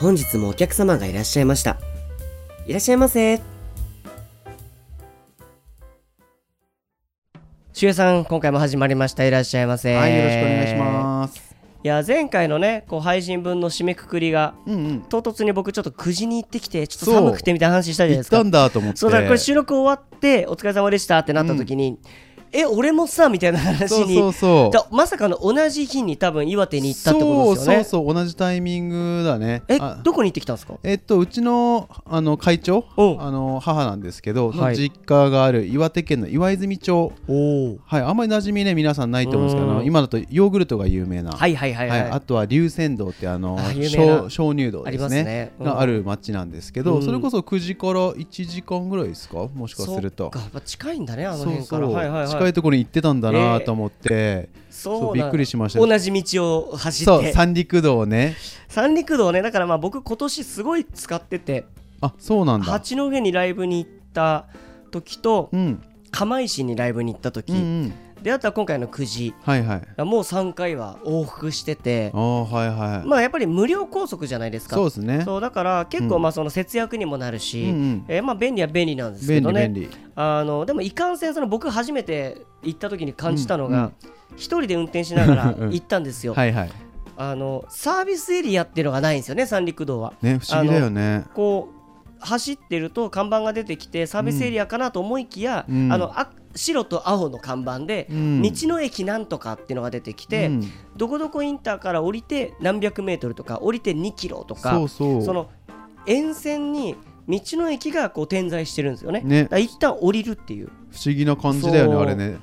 [0.00, 1.76] 本日もお客様がいらっしゃいました。
[2.66, 3.38] いらっしゃいませ。
[7.74, 9.26] しゅうさん、今回も始まりました。
[9.26, 9.94] いらっしゃいませ。
[9.94, 11.54] はい、よろしくお願いします。
[11.84, 15.00] いや、前回のね、こう配信分の締めくくりが、うんうん。
[15.02, 18.48] 唐突に僕ちょっと9時に行ってきて、ちょっと寒くてみたいな話したじゃないですか行った。
[18.48, 18.96] んだと思って。
[18.96, 21.98] そうだ、これ収録終わって、お疲れ様でしたってなった時に、
[22.52, 23.88] え、俺もさ、みたいな話に。
[24.16, 24.94] そうそうそう。
[24.94, 27.84] まさかの同じ日に多分岩手に行ったってことですよね。
[27.84, 29.62] そうそうそう、同じタイミングだね。
[29.68, 30.74] えあ、どこに行ってきたんですか？
[30.82, 37.12] えっと、うちのあの会長お、あの母なんですけど、はいの実家がある岩手県の岩泉町。
[37.86, 41.32] はい、あんまり馴染みね、皆さんないと思うんですけど、今だとヨーグルトが有名な。
[41.32, 42.02] はいはいはいはい。
[42.02, 45.52] はい、あとは龍泉洞ってあの鍾鍾乳洞ありですねますね。
[45.60, 49.46] うんがある町なんですけど、うんそれこそ9時から1時間ぐらいですか？
[49.54, 50.32] もしかすると
[50.64, 51.86] 近いんだね、あの辺から。
[51.86, 52.39] そう、はいはいはい。
[52.40, 57.32] 近いところに行ってたんだなと思って、そうびっくりしました同じ道を走って。
[57.32, 58.36] 三陸道をね。
[58.68, 61.66] 三陸道ね、だからまあ僕今年すごい使ってて、
[62.00, 62.66] あそうなんだ。
[62.66, 64.46] 八戸にライブに行った
[64.90, 65.82] 時と、うん。
[66.10, 69.34] 釜石にライブに行った時、うんうんであとは今回の9時。
[69.42, 70.02] はいはい。
[70.04, 72.10] もう3回は往復してて。
[72.14, 74.76] あ、あはいはい、まあやっぱり無料高速じゃないですか。
[74.76, 75.22] そうですね。
[75.24, 78.04] そうだから結構まあその節約にもなるし、うんうん。
[78.08, 79.68] えーまあ便利は便利なんですけ便どね。
[79.68, 79.96] 利便利。
[80.14, 83.92] あのでもいかんせんその僕初めて行った時に感じたのうんうが
[84.36, 85.70] 一、人で運転しながら うん。
[85.72, 86.70] 行ったんですよ、はいはい。
[87.16, 90.14] あのサービスエリアっていうのがないんですよね三陸道は。
[90.22, 91.24] ね不思議だよね。
[91.34, 91.79] こう
[92.20, 95.92] 走ってると看板が出てきてサービスエリアかなと思いきや、うん。
[95.92, 98.42] あのあ白と青の看板で、うん。
[98.42, 100.72] 道の駅なんとかっていうのが出てきて、うん。
[100.96, 105.22] どこどこインターから降りて何百メートルとか降りて2キロとかそうそう。
[105.22, 105.50] その
[106.06, 106.96] 沿線に
[107.28, 109.20] 道の駅がこう点在してるんですよね。
[109.20, 109.48] ね。
[109.58, 110.70] 一旦降りるっていう。
[110.90, 112.38] 不思議な感じだよねあれね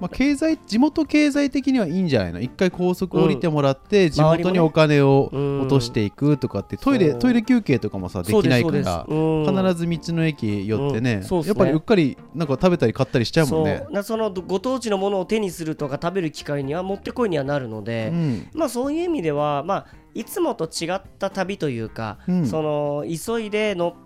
[0.00, 2.40] まあ、経済地元経済的にはいいんじゃないの？
[2.40, 13.84] 一回高速降りてもらって、地元にお金をうん落としていくとかって、トイレトイレ休憩とかもさできないから必ず道の駅寄ってね,、やっぱりうっかりなんか食べたり買ったりしちゃうもんね。
[13.94, 18.48] そそのご当地のものを手にするとか食べる機会にはもってこいにはなるので、うん。
[18.54, 22.46] まあそういう意味ではまあいつもと違った旅というか、うん。
[22.46, 24.05] その急いで乗って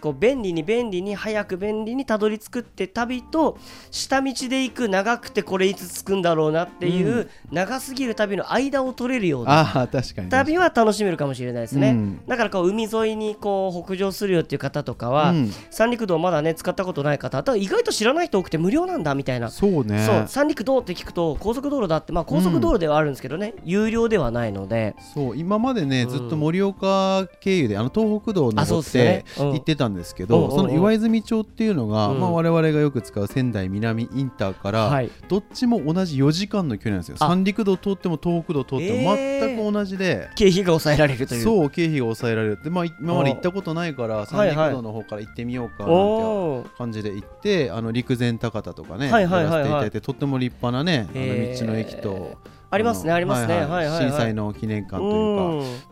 [0.00, 3.58] こう便利に便利に早く便利にたどり着くって旅と
[3.90, 7.28] 下道で行く長くてこれいつ着くんだろうなっていう、うん。
[7.52, 9.88] 長すぎる旅の間を取れるような
[10.30, 12.20] 旅は楽しめるかもしれないですね、うん。
[12.26, 15.52] だからこう海沿いにこう北上するよっていう方とかは、うん。
[15.70, 19.50] 三陸道まだね使ったことない方あとは意外と知らない人多くて無料なんだみたいな。
[19.50, 20.04] そうね。
[20.04, 24.96] そう三陸道って聞くと高速道路だってまあ高速道路ではあるんですけどね、有料ではないので。
[25.14, 32.20] そう今までね、うんずっと盛岡経由であの東北道をあそう登ってうん行ってたんですけどその岩泉町っていうのが、うん。
[32.20, 35.10] まあ、我々がよく使う仙台南インターから、はい。
[35.28, 37.16] どっちも同じ4時間の距離なんですよ。
[37.20, 37.28] あ。
[37.28, 39.46] 三陸道通っても東北道通ってもえー。
[39.46, 41.42] 全く同じで、経費が抑えられるという。
[41.42, 42.62] そう経費が抑えられる。
[42.62, 49.60] で、まあ、今まで行ったことないから三陸道の方から行ってみようかなんて感じで行ってあの陸前高田とかね、はいはいはいはい。
[49.60, 52.38] やらせていただいてとっても立派なねあの道の駅と
[52.76, 53.54] ありますねのありますね。
[53.54, 53.88] はいはい。
[53.88, 55.44] はい震災の記念館というか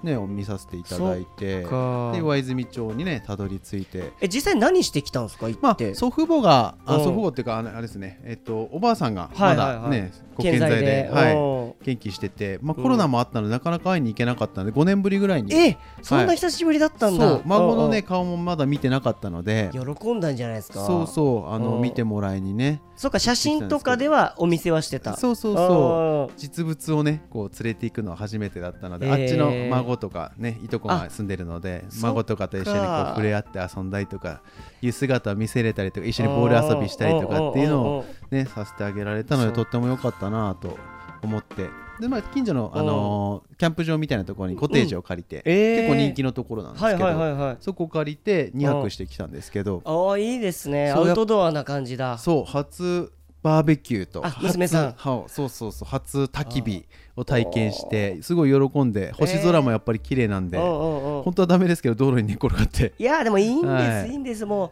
[0.03, 0.09] うん。
[0.09, 2.13] ねを見させていただいてか。
[2.13, 4.13] で岩泉町にねたどり着いて。
[4.21, 7.05] え実際何してきたんですか行まあって、祖父母があうん。
[7.05, 8.21] 祖父母っていうかあれですね。
[8.25, 9.83] えっとおばあさんがまはいはいはい。
[9.83, 11.09] だねご健在で。
[11.11, 15.55] うんはい元気しててまあコロナもあったのでなかなか会いに行けなかったので5年ぶりぐらいに。
[15.55, 19.71] えそんな久しぶりだったんだ、そう孫のうんね顔もまだ見てなかったので。
[19.75, 20.85] うん喜んだんじゃないですか。
[20.85, 21.63] そうそうあうん。
[21.63, 22.81] の見てもらいにね。
[22.97, 25.17] そうか写真とかではお店はしてた。
[25.17, 26.33] そうそうそう。
[26.39, 29.23] 実物をねこう連れていくのは初めてだったので、へー。
[29.23, 34.43] あっちの孫とかねいとこが住んでるので孫とかと一緒にこう触れ合って遊んだりとか
[34.81, 40.79] いう姿を見せれたりとか一緒にボール遊びしたりとかっていうのをねさせてあげられたのでとっても良かったなと
[41.25, 41.69] 思って。
[42.01, 45.77] でまあ近所の、あのーキャンプ場みたいなところにコテージを借りて、えー。
[45.77, 47.57] 結構人気のところなんですけど、はいはいはいはい。
[47.61, 50.91] そこ借りて2泊してきたんですけど、ああいいですね。
[50.91, 52.19] アウトドアな感じだ。
[52.19, 53.13] そう初
[53.45, 54.93] バーベキューと娘さん。
[54.93, 61.21] はそうそうそう初焚き火を体験してすごい喜んで星空もやっぱり綺麗なんで、うんうんう。
[61.21, 62.95] ん本当はダメですけど道路に寝転がって。
[62.99, 64.11] いやでもいいんです、はい。
[64.11, 64.47] い、いんです。
[64.47, 64.71] もう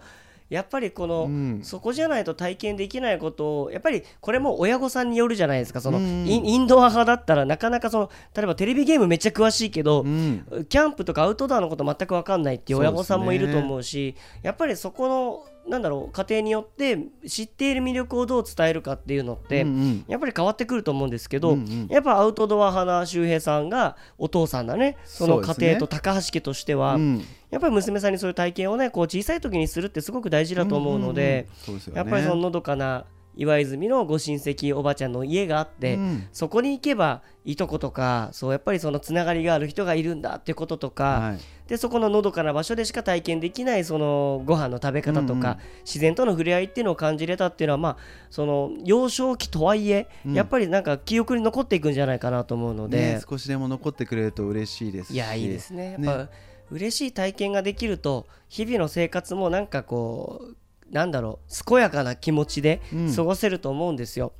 [0.52, 1.60] やっぱりこの、うん。
[1.62, 5.80] そこじゃないと体験できないことをやっぱりこれも親御さんによるじゃないですか。
[5.80, 10.66] その、うんインドア派だったらなかなかその例えばテレビゲームめっちゃ詳しいけど、うん。
[10.68, 20.04] キャンプとかアウトドアのこと全く分かんないっていう親御さんもいると思うしやっぱりそこのなんだろう家庭によって知っている魅力をどう伝えるかっていうのって、うんうん。
[20.08, 21.86] やっぱり変わってくると思うんですけど、うんうん。
[21.88, 24.96] やっぱアウトドア派な周平さんがお父さんだね。
[25.04, 27.24] その家庭と高橋家としては、うん。
[27.50, 31.46] やっぱり娘さんにそういう体験をねこう小さい時にするってすごく大事だと思うので、うんうんうん。
[31.66, 31.98] そうですよね。
[31.98, 33.04] やっぱりそののどかな
[33.36, 36.28] 岩泉のご親戚おばちゃんの家があって、うん。
[36.32, 41.40] そこに行けばいとことかそうやっぱりそのつながりがある人がいるんだっていうこととか、はい。
[41.68, 45.36] でそこののどかな場所でしか体験できないそのご飯の食べ方とか、うん。
[45.36, 47.96] うん自然との触れ合いっていうのを感じれたっていうのはまあ
[48.30, 50.34] その幼少期とはいえ、うん。
[50.34, 55.14] やっぱりなんか記憶に残っていくんじゃないかなと思うので、ね少しでも残ってくれると嬉しいですし。
[55.14, 55.92] いやいいですね。
[55.92, 56.06] やっね。
[56.06, 56.28] ぱ、
[56.70, 60.56] 嬉しい体験ができると日々の生活もなんかこう
[60.92, 64.32] なんだろう健やかな気持ちでうん過ごせると思うんですよ。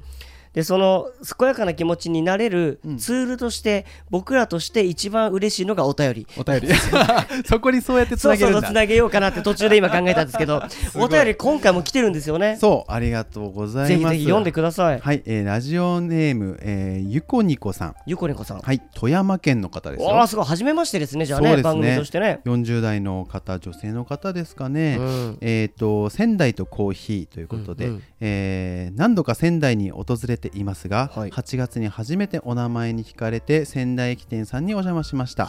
[0.55, 1.07] でその
[1.39, 2.99] 健やかな気持ちになれるうん。
[2.99, 6.27] ツールとして、僕らとして一番嬉しいのがお便り。
[6.37, 6.69] お便り。
[7.47, 8.69] そこにそうやってつなげるんだ。
[8.69, 10.63] つなげようかなって途中で今考えたんですけど
[10.97, 12.57] お便り今回も来てるんですよね。
[12.61, 13.89] そうありがとうございます。
[13.89, 15.01] ぜひぜひ読んでください。
[15.01, 17.95] はい、えーラジオネーム、えーゆこにこさん。
[18.07, 18.61] ゆこねこさん。
[18.61, 20.09] はい富山県の方ですよ。
[20.09, 20.45] おーすごい。
[20.45, 21.63] 初めましてですねじゃあねね。
[21.63, 22.41] 番組としてね。
[22.45, 25.39] 40代の方女性の方ですかね、うん。
[25.41, 28.03] えっ、と仙台とコーヒーということで、うんうん。
[28.21, 31.31] えー何度か仙台に訪れていますが、はい。
[31.31, 35.49] 8月に初めてお名前に聞かれて仙台駅店さんにお邪魔しました。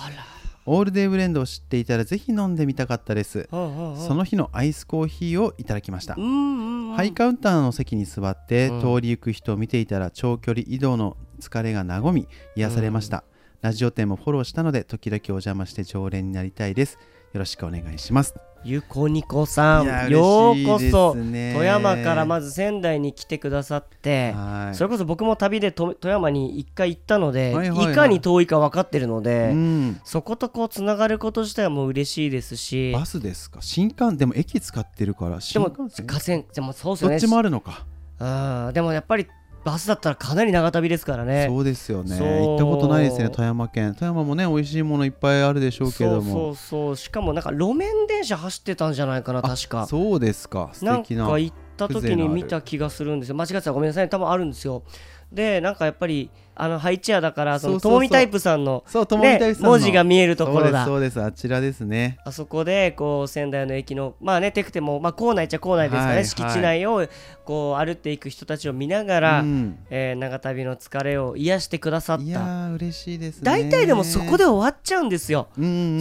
[0.65, 3.49] オールデイブレンドを知っていたらぜひ飲んでみたかったです。
[3.51, 6.13] その日のアイスコーヒーをいただきました。
[6.15, 8.81] ハイカウンターの席に座って、うん。
[8.81, 13.25] 通り行く人を見ていたら長距離移動の疲れが和み癒されました、
[13.61, 16.97] ラジオ店もフォローしたので時々お邪魔して常連になりたいです。
[17.33, 24.75] よろしくお願いしますゆこにこさんようこそね富山からまず仙台に来てくださってはい。
[24.75, 27.91] それこそ僕も旅でと富山に一回行ったので、はいはいはい。
[27.91, 30.01] いかに遠いか分かってるので、うん。
[30.03, 33.61] そことこうつながること自体はもう嬉しいですしバスですか？
[33.61, 36.07] 新幹でも駅使ってるからで新も幹線？
[36.07, 37.15] 河川でもそうですよね。
[37.15, 37.85] どっちもあるのか、
[38.19, 39.27] あーでもやっぱり
[39.63, 41.47] バスだったらかなり長旅ですからね。
[41.49, 42.17] そうですよね。
[42.17, 43.95] 行ったことないですね富山県。
[43.95, 46.21] 富山もね美味しいものいっぱいあるでしょうけども。
[46.21, 46.95] そうそうそう。
[46.97, 49.87] しかもなんか路面電車走ってたんじゃないかな確か。
[49.87, 50.69] そうですか。
[50.73, 53.35] 素なんか行った時に見た気がするんですよ。
[53.35, 54.09] 間違ってたらごめんなさい。
[54.09, 54.83] 多分あるんですよ。
[55.31, 59.69] でなんかやっぱりあのハイチェアだからそのともみタイプさんのそう友みたねいさんの。
[59.71, 60.85] 文字が見えるところだ。
[60.85, 62.17] そうですあちらですね。
[62.25, 67.07] あそこでこう仙台の駅のまあねテクテもまあ構内っちゃ構内ですからね、はい敷地内を
[67.45, 69.77] こう歩っていく人たちを見ながら、うん。
[69.89, 73.41] えー長旅の疲れを癒してくださっいや嬉しいですね。
[73.43, 75.47] 大体でもそこで終わっちゃうんですよ、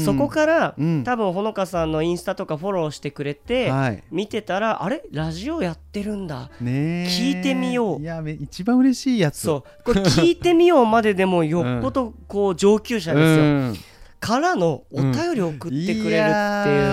[0.04, 1.02] そこから、うん。
[1.04, 4.04] 多分ほのかさんのインスタとかフォローしてくれて、はい。
[4.10, 5.02] 見てたらあれ？
[5.10, 6.48] ラジオやってるんだ。
[6.60, 7.06] ねえ。
[7.08, 8.00] 聞いてみよう。
[8.00, 9.38] いやめ一番嬉しいやつ。
[9.38, 9.82] そう。
[9.82, 13.76] これ聞いてみようまででもよっぽどこう上級者ですよ、うん
[14.22, 16.14] からのお便りを送ってくれるってい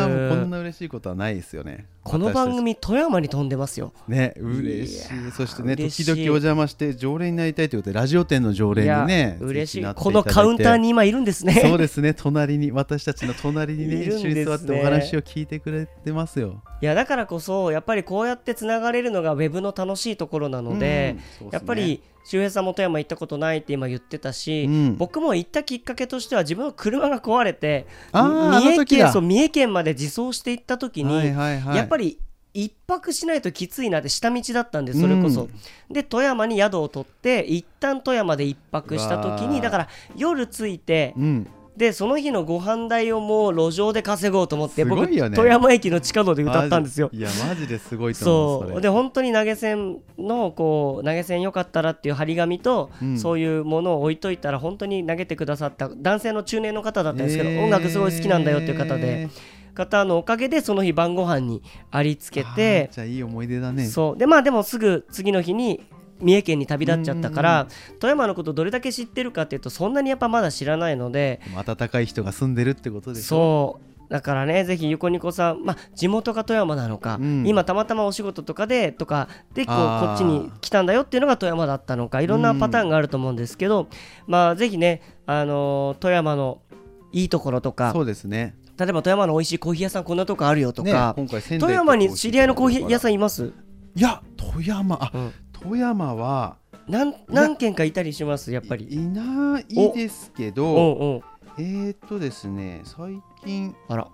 [0.02, 1.86] う,、うこんな嬉しいことはないですよね。
[2.02, 3.94] この番組富山に飛んでますよ。
[4.08, 5.32] ね嬉しい。
[5.32, 9.94] そしてね時々お邪魔して常連になりたいということでラジオ店の常連にね嬉しい。
[9.94, 11.54] このカウンターにに今いるんですね。
[11.54, 16.64] そうですね隣に私たちの隣にね一緒に座ってお話を聞いてくれてますよ。
[16.82, 21.50] いやだからこそやっぱりこうやってつながれるのがウェブの楽しいところなので、うんそうっすね。
[21.52, 24.98] やっぱり周平さんも富山行ったことないって今言ってたし、うん。
[24.98, 31.78] 僕も行ったきっかけとしては自分の車が壊れて三重県そう三重県まで自走して行った時に、はいはいはい。
[31.78, 32.20] やっぱり
[32.54, 35.50] 一泊しないときついなって下道だったんでそれこそ、
[35.90, 41.48] で富山に宿を取って一旦富山で一泊した時にだから夜着いてうん
[41.80, 47.10] でその日のご飯代をもう路上で稼ごうと思って僕富山駅の地下道で歌ったんですよ。
[47.14, 48.72] いやマジですごいと思う。
[48.72, 53.18] そうで本当に投げ銭のこう投げ銭よかったらっていう張り紙と、うん。
[53.18, 57.64] そういうものを置いといたら本当に投げてくださった男性の中年の方だったんですけど、えー。
[57.64, 59.30] 音楽すごい好きなんだよっていう方で
[59.74, 63.86] 方のおかげでその日晩ご飯にありつけあてーじゃあいい思い出だね。
[63.86, 64.18] そう。
[64.18, 65.82] でまあでもすぐ次の日に
[66.22, 67.68] 三重県に旅立っちゃったから
[68.00, 73.26] 富山のことどれだけ知ってるかっていうとそんなにやっぱまだ知らないので温かい人が住んでるってことでしょ？
[73.28, 73.86] そう。
[74.10, 77.48] だからねぜひゆこにこさん、まあ、地元が富山なのか、うん。
[77.48, 83.88] 今たまたまお仕事とかでとかでこうこっちに来たんだよっていうのが富山だったのかいろんなパターンがあると思うんですけど、
[84.26, 86.64] まあぜひね、あのー富山の
[87.12, 88.56] いいところとかそうですね。
[88.80, 93.54] 例えば富山の美味しいコーヒー屋さんこんなとこあるよとねか、今回仙台富山に知り合いのコーヒー屋さんんいます、
[93.94, 98.86] いや富山あうん富山はなん何軒かいたりしますやっぱり。
[98.86, 101.24] いいないですけうど
[101.58, 104.08] えーっとですね最近あら。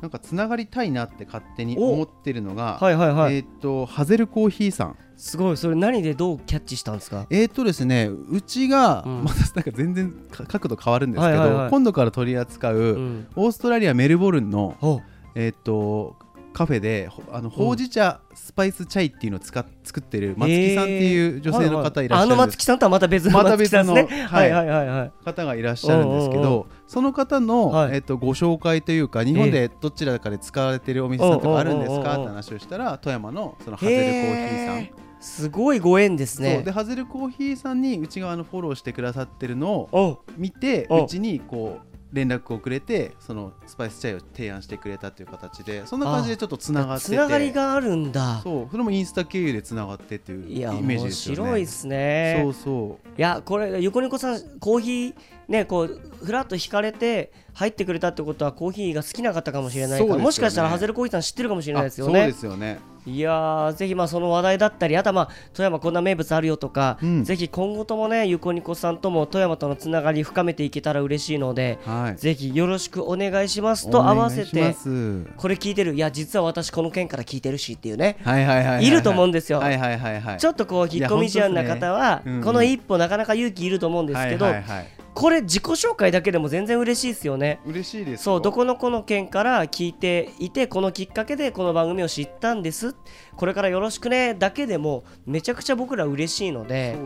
[0.00, 4.96] なんかつながりたいなって勝手に思ってるのが、はいはいはい、えっ、とハゼルコーヒーさん。
[5.16, 7.28] すごいそれ何でどうキャッチしたんですか？
[7.30, 9.22] えっ、とですねうちが、うん。
[9.22, 11.70] またなんか全然か角度変わるんですけど、はいはいはい。
[11.70, 13.28] 今度から取り扱う、うん。
[13.36, 15.00] オーストラリアメルボルンのお。
[15.36, 16.16] えっ、と
[16.52, 24.88] カフェでほあのほうじ茶スパイスチャイっていうのを使っ作ってる松木さんっていう女性の方いらっしゃるんです、はいはいあの松木さんとはまた別のまた別のはいはいはい。
[24.88, 27.94] はい方がいらっしゃるんですけど、その方の、はい。
[27.94, 34.88] えっとご紹介というか日本でどちらかで使われてるお店さんとかあるんですかって話をしたら富山のそのハゼルコーヒーさん、
[35.20, 36.62] すごいご縁ですね。
[36.62, 41.06] でハゼルコーヒーさんにうち側のフォローしてくださってるのをお見てうんう。
[41.06, 47.12] ちにこう連絡をくれてそのスパイスチャイを提案してくれたという形でそんな感じでちょっとつながってて。
[47.12, 48.40] つながりがあるんだ。
[48.42, 51.36] そうそれもインスタ経由でつながってっていうイメージですよね。
[51.36, 52.40] 白いですね。
[52.42, 53.08] そうそう。
[53.18, 55.14] いやこれゆこにこさんコーヒー
[55.52, 60.22] ねこうふらっと引かれて入ってくれたってことはコーヒーが好きな方かもしれないから、ね。
[60.22, 62.78] もしかしたらハゼルコーヒーさん知ってるかもしれないですよあそうでねすよね。
[63.04, 67.24] いやーぜひまあその話題だったりあとはまあ富山こんな名物あるよとか、うん。
[67.24, 72.16] ぜひ今後ともねゆこにこさんとも富山とのつながり深めていけたら嬉しいので、はい。
[72.16, 74.76] ぜひよろしくお願いしますと合わせて
[75.36, 75.94] これ聞いてる。
[75.94, 78.16] いや実は私この件から聞いてるしっていうね。
[78.22, 79.58] はいると思うんですよ。
[79.58, 80.38] はいはいはいはい。
[80.38, 82.44] ちょっとこう引っ込み思案な方は、ねうんうん。
[82.44, 87.60] この一歩なかなか勇気いると思うんですけど、はいはいはいこれ自己紹介だけでも全然嬉しいですよね。
[87.66, 92.94] 嬉しいですよそうどこのこの県から聞いていてこのきっかけでこの番組を知ったんです
[93.36, 96.96] これからよろしくねだけでもめちゃくちゃ僕ら嬉しいので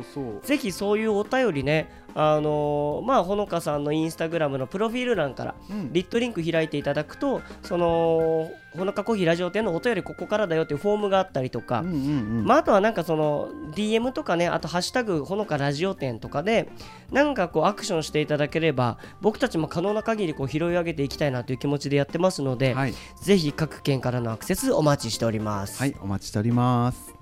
[0.42, 5.92] ぜひそういうお便りねあのーまあほのかさんのインスタグラムのプロフィール欄からうん。
[5.92, 11.96] リットリンク開いていただくとそのほのかコーヒーラジオ店のお便りここからだよっていうフォームがあったりとか、うんうんう
[12.42, 12.44] ん。
[12.46, 16.68] まあ、あとはなんかその DM とかねあと「ハッシュタグほのかラジオ店」とかで
[17.12, 22.94] なんかこうアクションしていただければ僕たちも可能な限りこう拾い上げていきたいなという気持ちでやってますので、はい。
[23.22, 25.78] ぜひ各県からのアクセスお待ちしております。
[25.80, 27.14] はいお待ちしております。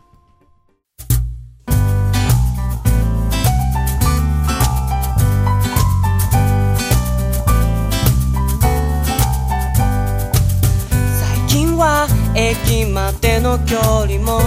[11.18, 14.38] 最近は駅までの距離も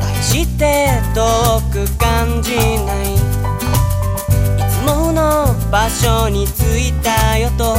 [0.00, 2.60] 大して遠く感じな
[3.04, 3.14] い。
[3.14, 3.18] い
[4.68, 7.76] つもの場所に着いたよと。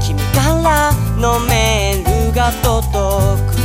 [0.00, 3.59] 君からのメールが届く。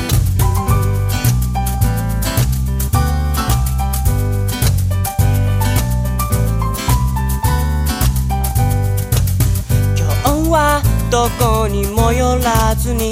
[10.55, 10.81] は
[11.11, 13.11] どこにも寄らずに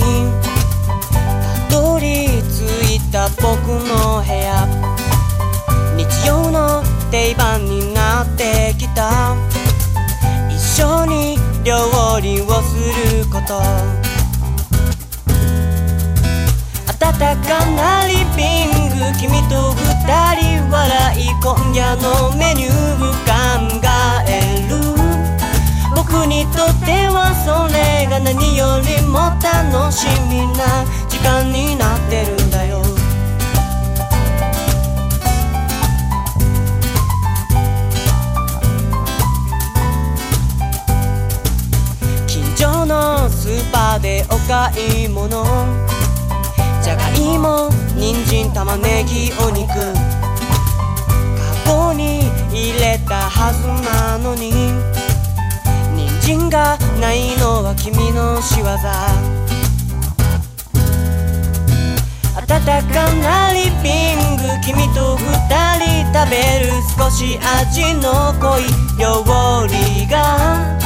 [1.70, 4.66] たどり着いた僕の部屋。
[5.98, 6.82] 日曜の
[7.12, 9.36] 定番になってきた。
[10.50, 11.76] 一緒に料
[12.22, 12.78] 理をす
[13.20, 13.62] ること。
[16.98, 19.04] 暖かなリビング。
[19.20, 22.94] 君と二人笑い今夜のメニュー。
[23.24, 23.90] 考
[24.28, 24.73] える
[26.06, 32.82] 僕にとってはそれが何よりも楽しみな時間になってるんだよ。
[42.28, 45.46] 近所のスーパーでお買い物。
[46.84, 49.70] じゃがいも人参玉ねぎお肉。
[51.66, 55.03] カゴに入れたはずなのに。
[56.24, 58.64] 人がないのは君の仕業。
[62.48, 65.26] 暖かなリビング君と二
[65.80, 68.64] 人食べる少し味の濃い
[68.98, 69.22] 料
[69.68, 70.80] 理が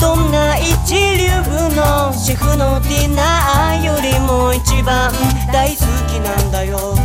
[0.00, 1.28] どんな一流
[1.76, 5.12] のシェフのディナーよりも一番
[5.52, 6.96] 大好きなんだよ。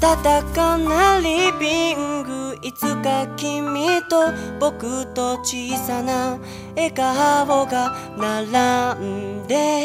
[0.00, 0.22] 暖
[0.52, 2.21] かなリビング
[2.62, 6.38] いつか君と僕と小さな
[6.76, 9.84] 笑顔が並んで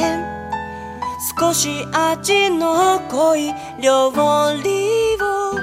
[1.39, 4.11] 少し味の濃い料
[4.61, 5.53] 理を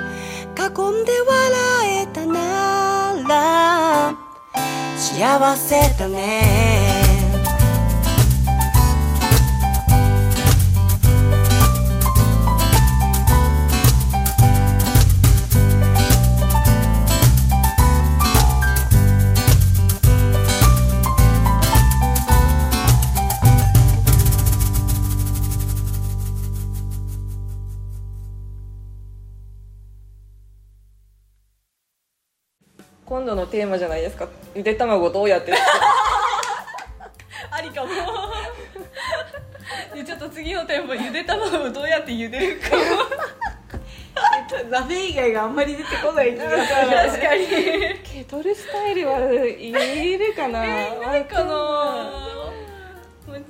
[0.59, 4.17] 囲んで笑えたなら
[4.97, 6.84] 幸せだね。
[33.65, 34.29] テーマじゃないですか。
[34.55, 35.55] ゆで卵どうやって
[37.51, 37.89] ありかも。
[39.95, 42.83] でちょっと次のテーマゆで卵をどうやって茹でるかも。
[44.69, 46.91] 鍋以外があんまり出てこない気がする。
[46.91, 47.47] 確かに。
[48.03, 50.61] ケトルスタイルはいるかな？
[50.61, 51.17] な？
[51.17, 52.44] いかな？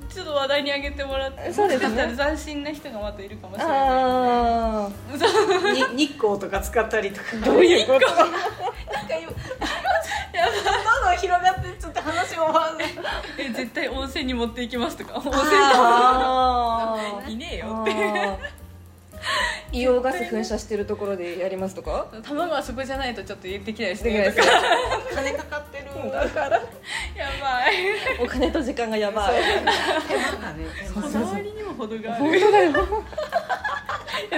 [0.09, 1.87] ちょっと話題に上げてもらってそうですね。
[1.89, 4.89] もしかしたら斬新な人がまたいるかもしれな
[5.93, 5.97] い。
[5.97, 7.25] 日光とか使ったりとか。
[7.41, 8.07] あ どういうこと？
[8.07, 8.33] なんか
[9.21, 12.87] 今どんどん広がってちょっと話も回んない
[13.37, 15.15] え絶対温泉に持っていきますとか。
[15.15, 18.55] 温泉あ いねえよあって
[19.71, 22.07] 硫黄ガス噴射してるところでやりますとか？
[22.23, 24.43] 卵はそこじゃないとちょっとできないですできないですね。
[24.45, 24.59] とか
[25.15, 25.85] 金かかってる。
[26.11, 26.61] だからや
[27.41, 27.73] ばい。
[28.23, 29.41] お金と時間がやばい。
[30.07, 32.23] 手間がね手間こだわりにも程がある。
[32.23, 32.71] 本当だよ。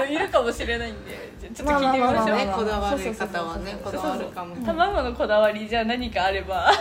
[0.10, 1.28] いるかもしれないんで。
[1.54, 4.56] ちょっと聞いてみましょう、まあまあまあまあねこだわる方はねこだわるかも。
[4.66, 6.72] 卵のこだわりじゃあ何かあれば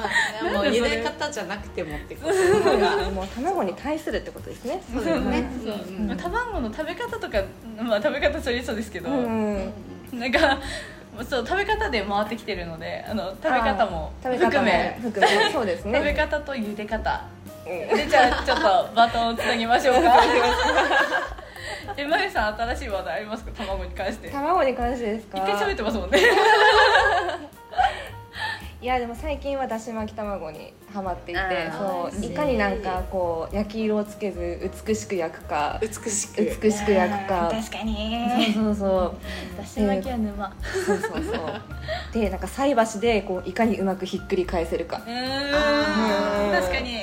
[0.00, 2.78] まあもう茹で方じゃなくてもってこと。
[2.78, 4.82] がもう卵に対するってことですね。
[4.92, 5.44] そうだよね。
[6.20, 7.42] 卵の食べ方とか
[7.78, 9.72] まあ食べ方それそうですけど、うん
[10.12, 10.58] なんか
[11.28, 14.98] そう食べ方で回ってきてるのであの食べ方も食べ方も含め。
[15.02, 15.52] 含め。
[15.52, 15.98] そうですね。
[15.98, 17.24] 食べ方と茹で方。
[17.66, 17.96] うん。
[17.96, 20.14] でじゃあちょっとバトンをつなぎましょうか。
[21.96, 23.50] えまゆさん新しい話題ありますか？
[23.58, 24.28] 卵に関して。
[24.28, 25.40] 一卵に関してですか？
[25.40, 26.18] 回喋ってますもんね
[28.82, 36.42] いやでも最近はだし巻き卵にハマっていてそういかになんかこう焼き色をつけず美しく焼くか美しく。
[36.62, 37.50] 美しく焼くか。
[37.52, 38.26] 確かに。
[38.54, 38.88] そうそうそ
[39.54, 39.58] う。
[39.58, 40.56] だし巻きは沼。
[40.86, 41.60] そうそうそう。
[42.14, 44.96] でなんか菜箸でこういかにうまくひっくり返せるか。
[44.96, 46.52] うん。
[46.52, 46.96] 確かに。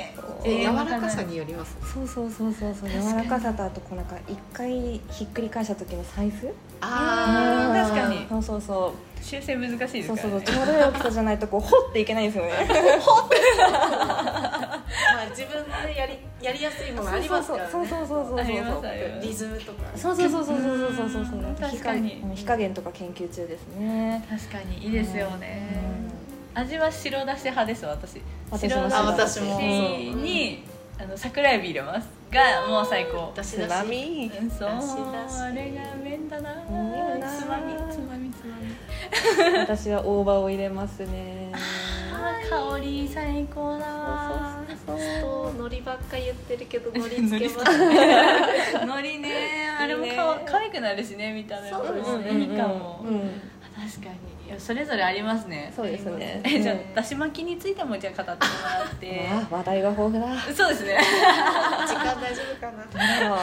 [0.46, 1.77] え柔らかさによります？
[1.93, 2.89] そうそうそうそうそう。
[2.89, 6.51] 柔らかさとあとこうなんか一回ひっくり返した時のサイズ？
[6.81, 8.25] あー確かに。
[8.27, 10.31] そうそうそう修正難しいですそうからね。
[10.31, 12.51] そうそうちょうどいい大きさじゃないとこう掘っていけないんですよね。
[13.67, 17.69] まあ自分でやりやりやすいものありますからね。
[17.71, 18.39] そうそうそうそうそう。
[18.39, 25.67] ありそうますありますリズムとかそうそうそうそうそうそうそうそう確かに火加減とか研究中ですね確かにいいですよね
[26.53, 29.63] 味は白だし派です私私も白あ私もだし
[30.15, 30.63] に
[30.99, 35.82] あの桜エビ入れますがもう最高つだしだしまみうんそうだしだしあれが
[39.59, 41.51] 私は大葉を入れますね。
[42.49, 43.85] 香り最高だ。
[43.85, 47.71] わそう海苔ばっか言ってるけど 海苔つけます。
[48.83, 49.69] 海苔 ね。
[49.79, 51.85] あれもか可愛くなるしね見た目も。
[51.85, 52.39] そうですね。
[52.39, 53.01] いいかも。
[53.03, 53.41] うん
[53.75, 54.27] 確かに。
[54.57, 55.71] それぞれありますね。
[55.75, 56.41] そうですね。
[56.43, 59.27] えじゃだし巻きについてもじゃあ語ってもらって。
[59.29, 60.27] あ話題が豊富だ。
[60.55, 60.97] そうですね。
[61.85, 63.19] 時間大丈夫かな。
[63.19, 63.37] でも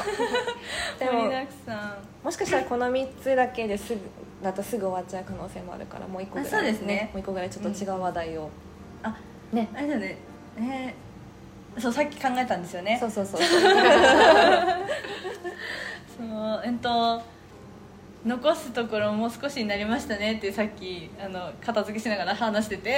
[0.98, 1.94] でも盛りだくさん。
[2.24, 4.00] もしかしたらこの3つだけですぐ
[4.44, 7.10] だとすぐ終わっちゃう可能性もあるからもう1個ぐらいあそうですね。
[7.12, 8.50] もう1個ぐらいちょっと違う話題を、
[9.02, 9.16] あ
[9.52, 9.68] ね。
[9.74, 10.18] あれだね。
[10.58, 10.94] ね
[11.78, 12.98] そうさっき考えたんですよね。
[13.00, 13.26] そうそう。
[13.26, 13.50] そうそう
[16.64, 17.22] えっと
[18.24, 22.96] 残すところもう少しになりましたねってさっきあの片付けしながら話してて、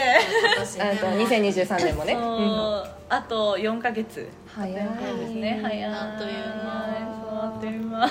[0.56, 4.28] 私 あと2023年もね、そううんあと4ヶ月。
[4.46, 4.72] 早い。
[4.74, 4.80] で
[5.26, 5.58] すね。
[5.62, 5.84] 早い。
[5.84, 7.06] あっという間。
[7.22, 8.10] そうあっという間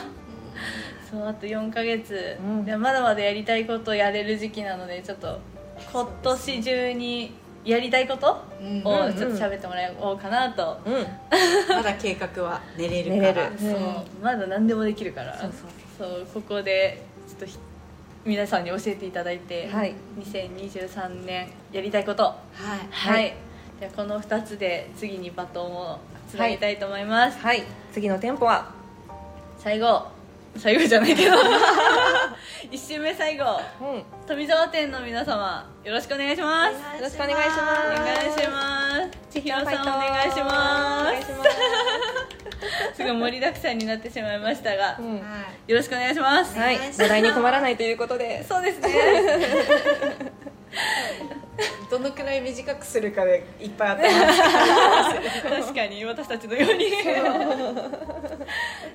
[1.10, 2.66] そうあと4ヶ月、うん。
[2.66, 5.40] でまだまだやりたいことをやれる時期なのでちょっと
[5.92, 8.82] 今年中にやりたいことうん。
[8.86, 10.94] をちょっと喋ってもらおうかなと、うん。
[11.70, 13.52] まだ計画は練れる練から。
[13.58, 13.80] そう
[14.22, 15.38] まだ何でもできるから。
[15.98, 17.58] そうここでちょっとひ
[18.26, 19.94] 皆さんに教えていただいて、はい。
[20.20, 22.24] 2023年やりたいこと。
[22.24, 22.88] はい。
[22.92, 23.34] はい、
[23.80, 27.64] じゃあこの2つで次にバトンをつなぎたいと思います、はい。
[27.94, 28.72] 次の店舗は？
[29.60, 30.08] 最後
[30.58, 31.38] 最後じゃないけど。
[32.72, 33.60] 一周目最後。
[33.82, 33.98] うん。
[33.98, 36.74] よ富澤店の皆様よろしくお願いします。
[37.02, 38.02] ろしくお願いします。
[38.02, 39.18] お願いします。
[39.30, 41.52] 千尋さんお願いしお願いしまま
[42.92, 42.96] す。
[42.96, 45.16] すごい盛りだくさんになってしまいましたが、うん。
[45.16, 45.22] は
[45.68, 46.78] よろしくお願いします、はい。
[46.78, 48.44] 話題に困らないということで。
[48.44, 48.90] そうですね。
[48.90, 48.92] い
[51.92, 54.34] どのくらい短くするかでいっぱい頭が
[55.62, 56.92] 確かに私たちのように。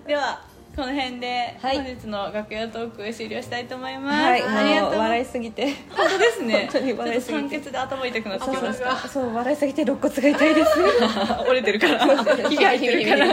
[0.06, 0.42] では
[0.76, 1.76] この辺ではい。
[1.76, 4.42] 本日の楽屋トーク終了したいと思います、はい。
[4.42, 4.98] ありがとう。
[4.98, 5.74] 笑いすぎて。
[5.90, 6.68] 本当ですね。
[6.72, 7.48] 本当に笑いすぎて。
[7.48, 9.08] 酸欠で頭痛くなってきました。
[9.08, 10.70] そう笑いすぎて肋骨が痛いです。
[11.48, 12.24] 折れてるから。
[12.48, 13.26] ひび入ってるから。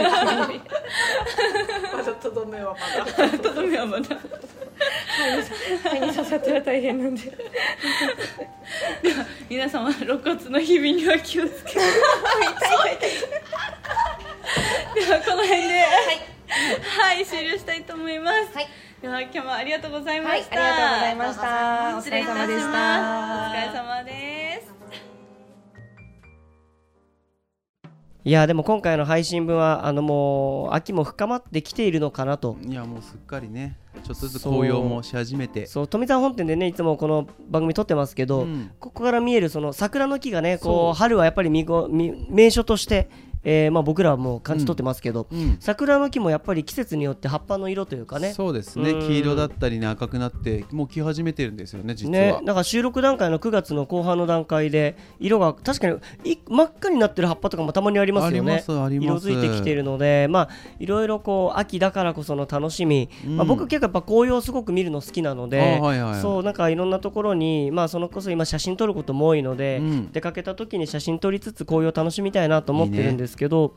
[1.96, 3.28] まだとどめはまだ。
[3.38, 4.16] とどめはまだ。
[5.84, 7.22] 肺に刺さったら大変なんで。
[9.48, 11.78] 皆様肋骨のひびには気をつけて。
[14.94, 15.78] ではこの辺で。
[15.78, 16.37] はい、
[17.24, 18.66] 終了したいと思います、はい。
[19.02, 21.96] では今日もありがとうございまはいした、ありがとうございました。
[21.96, 22.38] お疲れ失礼いたします。
[22.38, 24.68] 様でしたお疲れ様です。
[28.24, 32.58] いやでも今回の配信分はあのもう秋も深まってきているのかなと。
[32.62, 33.78] いやもうすっかりね。
[34.04, 35.66] ちょっとずつ紅葉もし始めて。
[35.66, 35.88] そう。
[35.88, 38.70] 富澤本店でねいつもこの番組撮ってますけど、うん。
[38.80, 43.08] ここから見えるその桜の木がねこう春はやっぱり見ご見名所として、
[43.44, 45.56] えーまあ、僕らはもう感じ取ってますけど、うん。
[45.60, 48.32] 桜の木もやっぱり季節によって葉っぱの色というかね。
[48.32, 48.90] そうですね。
[48.90, 49.08] うん。
[49.08, 58.62] 黄色だったりね赤くなってもう来始めてるんですよね実は、ね、だから収録段階の9月の後半の段階で色が確かにい真っ赤になってる葉っぱとかもたまにありますよね。
[58.66, 60.48] 色づいてきているのでまあ
[60.78, 63.36] いろいろこう秋だからこその楽しみ、うん。
[63.36, 66.20] まあ、僕結構やっぱ紅葉すごく見るの好きなので、あはいはいはい。
[66.20, 70.12] そうなんかいろんなところにまあそのこそ今写真撮ることも多いので、うん。
[70.12, 73.74] 出かけた時に写真撮りつつ紅葉楽しみたいなと思ってるんですけど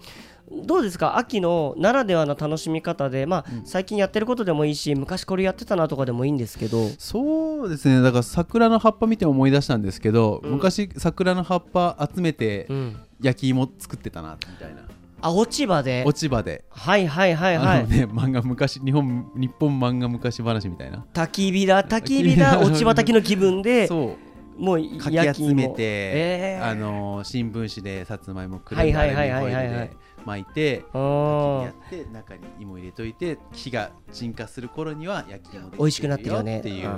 [0.65, 1.17] どうですか？
[1.17, 6.89] 秋のならではの楽しみ方で、まあ最近やってることでもいいし昔これやってたなとかでもいいんですけど。
[6.99, 8.01] そうですね。
[8.01, 10.51] だから桜の葉っぱ見て思い出したんですけど、うん。
[10.51, 12.99] 昔桜の葉っぱ集めてうん。
[13.21, 14.81] 焼き芋作ってたなみたいな。
[15.21, 16.03] あ落ち葉で？
[16.05, 17.79] 落ち葉で、はいはいはいはい。
[17.79, 21.05] あのね漫画昔日本日本漫画昔話みたいな。
[21.13, 22.59] 焚き火だ 焚き火だ。
[22.59, 24.30] 落ち葉焚きの気分でそう
[24.61, 26.65] もうかき焼き芋集めて、えー。
[26.65, 29.77] あの新聞紙でさつまいもくるんではいはいはいアルミホイルはいはい。
[29.79, 36.59] はいで巻いてやって中に芋入れといて火が鎮火する頃には焼き芋で美味しくなってるよね。
[36.59, 36.89] っていう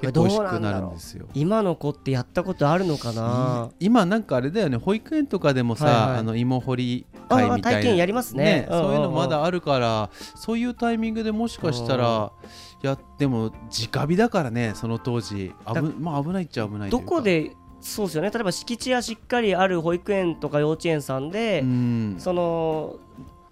[0.00, 1.26] 結構美味しくなるんですよ。
[1.34, 3.70] 今の子ってやったことあるのかな？
[3.80, 4.76] 今なんかあれだよね。
[4.76, 6.18] 保育園とかでもさ、はいはい。
[6.18, 7.54] あの芋掘り会みたいな。
[7.54, 8.66] あ体験やりますね。
[8.70, 8.86] うんうんうん。
[8.86, 12.32] そういうのまだあるからそういうタイミングでもしかしたら
[12.82, 15.52] やっても直火だからねその当時。
[15.64, 18.30] だ危,、まあ、危ないっちゃ危ないどこでそうですよね。
[18.30, 22.16] 例えば敷地やしっかりある保育園とか幼稚園さんで、うん。
[22.18, 22.96] その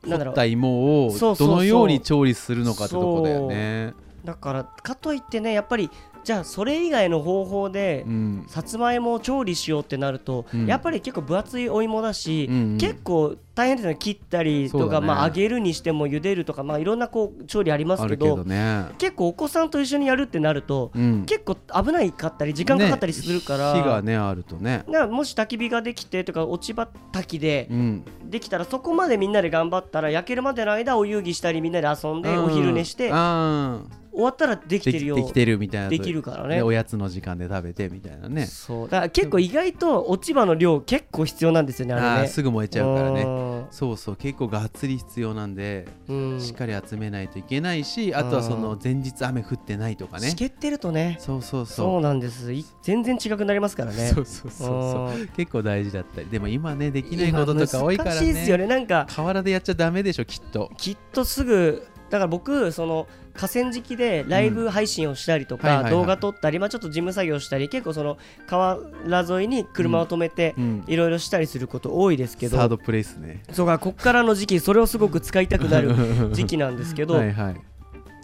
[0.07, 0.33] なんだろう。
[0.33, 3.95] 掘った芋をどのように調理するのかってとこだよね。
[4.25, 5.91] だからかといってねやっぱり
[6.25, 8.45] じゃあそれ以外の方法で、うん。
[8.49, 10.67] さつまいもを調理しようってなると、うん。
[10.67, 12.79] やっぱり結構分厚いお芋だし、うんうん。
[12.79, 13.99] 結構大変ですよね。
[14.01, 15.07] 切ったりとか、ね。
[15.07, 18.87] まあ、揚げるにしても茹でるとか、まあ、いろんなこう調理ありますけどね。
[18.97, 21.25] 結構お子さんと一緒にやるってなると、うん。
[21.27, 24.85] 結構危ないかったり時間かかったりするから,、ね火がねあるとね。
[25.11, 28.05] もし焚き火ができてとか落ち葉焚きでうん。
[28.25, 33.81] できたらそこまでみんなで頑張ったら焼けるまでの間お遊戯したりみんなで遊んでお昼寝してあ
[34.15, 35.17] 終わったらできでてるよ。
[35.17, 35.89] きできてるみたいな。
[35.89, 36.57] できるからね。
[36.57, 38.47] でおやつの時間で食べてみたいなね。
[38.47, 38.89] そう。
[38.89, 42.29] だから結構意外と落ち葉の量結構必要なんですよねあれね。
[42.29, 43.25] すぐ燃えちゃうからね。
[43.25, 44.17] ねそうそう。
[44.17, 46.41] 結構がっつり必要なんで、うん。
[46.41, 50.31] しっかり集めないといけないしあとはその前日雨降ってないとかね。
[50.31, 51.17] しけってるとね。
[51.21, 52.53] そうそうそそううなんです。
[52.53, 54.11] い全然違くなりますからね。
[54.15, 55.21] そうそうそうそう。
[55.21, 55.29] うん。
[55.29, 56.29] 結構大事だったり。
[56.29, 58.65] でも今ねできないこととか多いから今難しいですよね。
[58.65, 58.69] ね。
[58.69, 60.71] なんか河原でやっちゃダメでしょきっと。
[60.77, 70.85] きっとすぐだから僕その河川敷でライブ配信をしたりとか、動画撮ったり、まあ、ちょっと事務作業したり結構その川原沿いに車を止めてうん。
[70.87, 73.43] いろいろしたりすること多いですけど、サードプレイスね。
[73.51, 75.93] そうかこっからの時期それをすごく使いたくなる
[76.31, 77.61] 時期なんですけど、はいはい。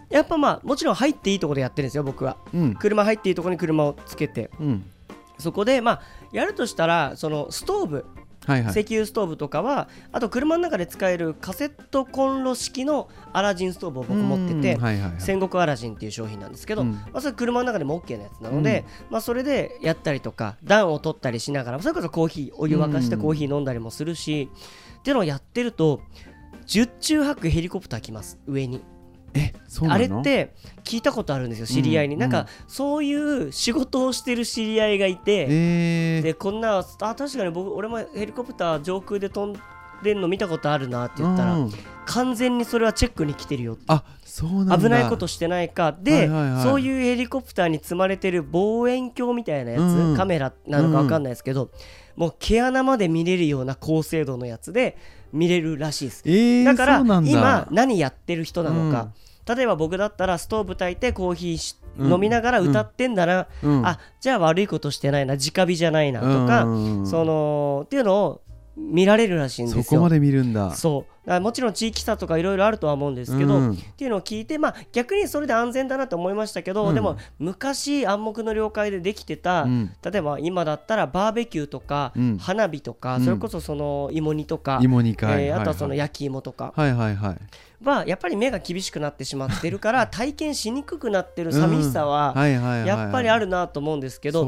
[0.09, 2.37] やっぱまあもちろん入っていいところでやってるんですよ僕は。
[2.53, 2.75] うん。
[2.75, 4.49] 車入っていいところに車をつけて。
[4.61, 4.85] うん。
[5.37, 6.01] そこでまあ
[6.31, 8.05] やるとしたらそのストーブ
[8.45, 8.71] はいはい。
[8.71, 15.21] 石油ストーブとかはあと車の中で使えるカセットコンロ式のアラジンストーブを僕持っててうんはいはいはい。
[15.21, 16.91] 戦国アラジンっていう商品なんですけど、うん。
[16.91, 24.49] まあ、それ車の中でも OK なやつなので、まあ、それでやったりとか暖を取ったりしながらそれこそコーヒーお湯沸かしてコーヒー飲んだりもするし、
[24.99, 26.01] っていうのをやってると
[26.65, 28.81] 十中八九ヘリコプター来ます上に
[29.33, 29.97] えあの？
[29.97, 36.21] れって聞いたことあるんですよ知り合いに、うんなんかそういう仕事をしてる知り合いがいて、えー。
[36.21, 36.83] でこんなあ
[37.15, 39.59] 確かに僕俺もヘリコプター上空で飛ん
[40.03, 41.71] でんの見たことあるなって言ったら、うん。
[42.05, 44.77] 完全にそれはチェックに来てるよあそうなんだ。
[44.79, 45.95] 危ないことしてないか。
[45.97, 46.63] で、はいはいはい。
[46.63, 51.69] そういうヘリコプターに積まれてる望遠鏡みたいなやつ、うんカメラなのか分かんないですけど、
[52.15, 54.97] もう毛穴まで見れるような高精度のやつで
[55.33, 59.09] 見れるらしいです、えーだから今何やってる人なのか、
[59.55, 63.85] 例えば僕だったらストーブ炊いてコーヒー飲みながら歌ってんだな、うん。
[63.85, 67.07] あじゃあ悪いことしてないな直火じゃないなとか、うん。
[67.07, 68.41] そのっていうのを
[68.75, 69.83] 見られるらしいんですよ。
[69.83, 70.73] そこまで見るんだ。
[70.75, 71.39] そう。
[71.39, 73.71] もちろん地域差とかいろいろあるとは思うんですけど、うん。
[73.73, 76.95] っていうのを聞いて、まあ、逆にそれで安全だなと思いましたけど、うん。
[76.95, 79.91] でも昔暗黙の了解でできてた、うん。
[80.03, 82.37] 例えば今だったらバーベキューとか、うん。
[82.37, 83.25] 花火とか、うん。
[83.25, 85.45] それこそその芋煮とか、芋煮会。
[85.45, 86.73] えーあとはそのはい焼き芋とか。
[86.75, 87.33] はいはいはい。
[87.33, 87.37] は
[87.83, 94.45] やっぱり目が厳しくなってしまってるから体験しにくくなってる寂しさはやっぱりあるなと思うんですけど、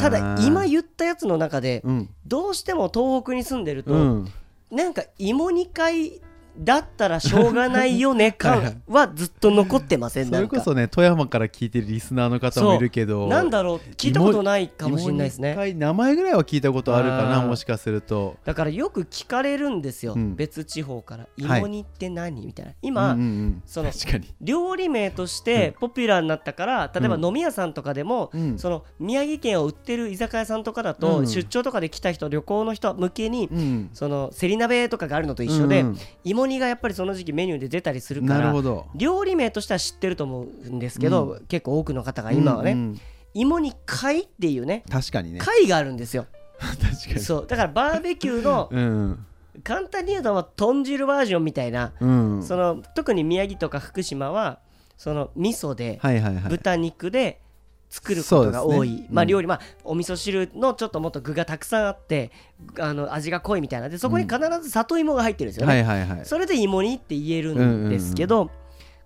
[0.00, 2.10] ただ今言ったやつの中でうん。
[2.26, 4.32] どうしても東北に住んでると、うん。
[4.70, 6.20] なんか芋煮会
[6.58, 10.26] だったらしょうがないよね 感はずっと残ってません？
[10.26, 13.78] それこそね富山から聞いてるリスナーの方もいるけどなんだろう？
[13.96, 15.74] 聞いたことないかもしれないですね。
[15.74, 18.36] 名前ぐらいは聞いたことあるかなもしかすると。
[18.44, 21.60] だからよく聞かれるんですよ、うん別地方から「はい。
[21.60, 22.72] 芋煮って何?」みたいな。
[22.82, 23.62] 今、うんうんうん。
[23.66, 23.90] その
[24.40, 27.24] 料理名としてポピュラーになったから、例えばうん。
[27.24, 28.58] 飲み屋さんとかでも、うん。
[28.58, 31.26] その宮城県を売ってる居酒屋さんとかだと、うん。
[31.26, 33.90] 出張とかで来た人旅行の人向けに、うん。
[33.92, 35.98] そのせり鍋とかがあるのと一緒で、うん
[36.46, 38.86] うん芋煮がやっぱりその時期メニューで出たりするからなるほど。
[38.94, 43.00] 料理名としては知ってると思うんですけど、結構多くの方が今はね、うんうん
[43.34, 45.40] 芋煮会っていうね確かにね。
[45.40, 46.24] 会があるんですよ。
[46.58, 47.20] 確かに。
[47.20, 47.46] そう。
[47.46, 49.26] だからバーベキューのうん。
[49.62, 52.42] 簡単に言うと豚汁バージョンみたいな、うん。
[52.42, 54.60] その特に宮城とか福島は
[54.96, 56.44] その味噌で、はいはいはい。
[56.48, 57.42] 豚肉で
[57.96, 62.30] 作ることが多い、ねうんまあ料理、まあお味噌汁のちょっともっと具がたくさんあって
[62.78, 63.88] あの味が濃いみたいな。
[63.88, 66.26] でそこに必ず里芋が入ってるんですよね、はいはいはい。
[66.26, 68.50] それで芋煮って言えるんですけど、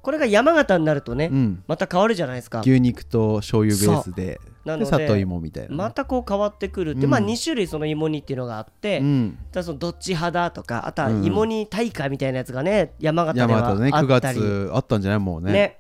[0.03, 1.63] これが山形になるとね、うん。
[1.69, 2.61] また変わるじゃないですか。
[2.61, 5.77] 牛肉と醤油ベースでなのでで里芋みたいなね。
[5.77, 7.11] またこう変わってくるって、うん。
[7.11, 9.39] まあ2種類その芋煮っていうのがあって、うん。
[9.53, 11.25] ただそのどっち派だとかあとはうん。
[11.25, 15.21] 芋煮大会みたいなやつがね山形では山形ね9あったり、月あったんじゃない？
[15.21, 15.53] もうね。
[15.53, 15.80] ね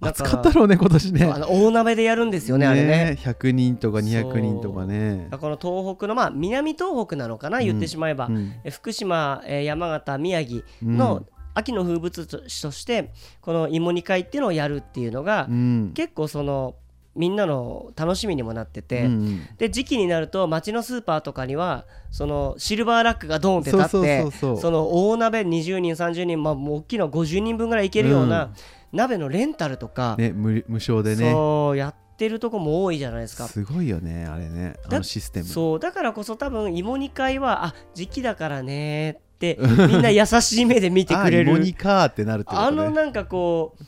[0.00, 1.24] 暑かったろうね今年ね。
[1.24, 3.18] あの大鍋でやるんですよねあれね。
[3.20, 5.28] 100人とか200人とかね。
[5.30, 8.54] この東北のまあ南東北なのかな言ってしまえば、うん。
[8.64, 15.92] え福島、えー山形宮城の秋の風物詩としてこの芋煮会っていうのをやるっていうのが、うん。
[15.94, 16.76] 結構その
[17.16, 28.52] みんなの楽しみにもなってて、うんで時期になると町のスーパーとかにはそのシルバーラックがドーンって立ってその大鍋20人30人、まあ、もう大きいの50人分ぐらいいけるような
[28.92, 31.30] 鍋のレンタルとか、ね無無償でね。
[31.30, 33.46] そうやってるとこも多いじゃないですか。
[33.48, 34.74] すごいよねあれね。
[34.84, 35.46] あだのシステム。
[35.46, 42.66] そうだからこそ多分芋煮会はあ時期だからねってみんな優しい目で見てくれ あ芋かーってなるってことね。
[42.66, 43.84] あのなんかこう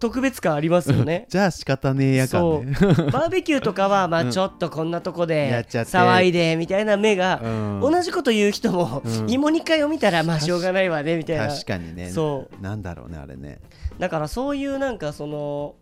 [0.00, 1.26] 特別感ありますよね。
[1.28, 2.64] じゃあ仕方ねえやかそう。
[2.64, 2.72] ね
[3.12, 7.80] バーベキューとかは まあちょっとこんなとこやで騒いでみたいな目がうん。
[7.82, 9.30] 同じこと言う人もうん。
[9.30, 11.48] 芋煮会を見たらまあしょうがないわねみたいな。
[11.48, 12.08] 確かにね。
[12.08, 12.62] そう。
[12.62, 13.58] なんだろうねあれね
[14.00, 15.76] だからそういうなんかその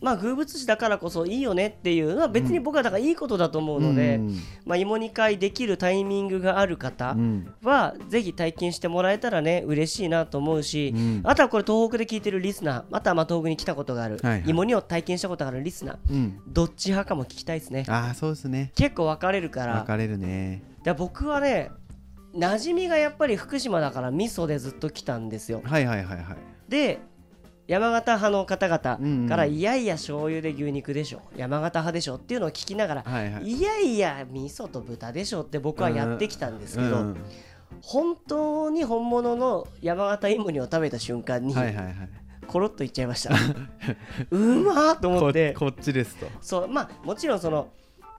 [0.00, 4.40] まあ風物詩だからこそいいよねっていうのは別に僕はだからいいことだと思うので、うん。
[4.66, 7.54] まあ、芋煮会できるタイミングがある方うん。
[7.64, 11.20] はぜひ体験してもらえたらね嬉しいなと思うし、うん。
[11.24, 14.50] あとはこれ東北で聞いてるリスナーまたはまあ東北に来たことがある、はいはい。
[14.50, 16.40] 芋煮を体験したことがあるリスナーうん。
[16.46, 17.84] どっち派かも聞きたいですね。
[17.88, 18.72] ああそうですね。
[18.76, 19.80] 結構分かれるから。
[19.80, 20.62] 分かれるね。
[20.84, 21.70] で僕はね
[22.34, 25.62] 馴染みがやっぱり福島だから味噌でずっと来たんですよ。
[25.64, 26.36] はいはいはいはい。
[26.68, 27.00] で
[27.66, 33.44] 山形派の方々から、いやいや醤油で牛肉でしょ山形派でしょっていうのを聞きながら、はいはい。
[33.44, 37.16] いやいや味噌と豚でしょって僕はやってきたんですけど、うん
[37.82, 41.94] 本当に本物の山形芋煮を食べた瞬間に、はいはいはい。
[42.46, 43.34] コロッといっちゃいました。
[44.30, 45.52] うまーと思こって。
[45.52, 46.26] こっちですと。
[46.40, 47.68] そうまあもちろんその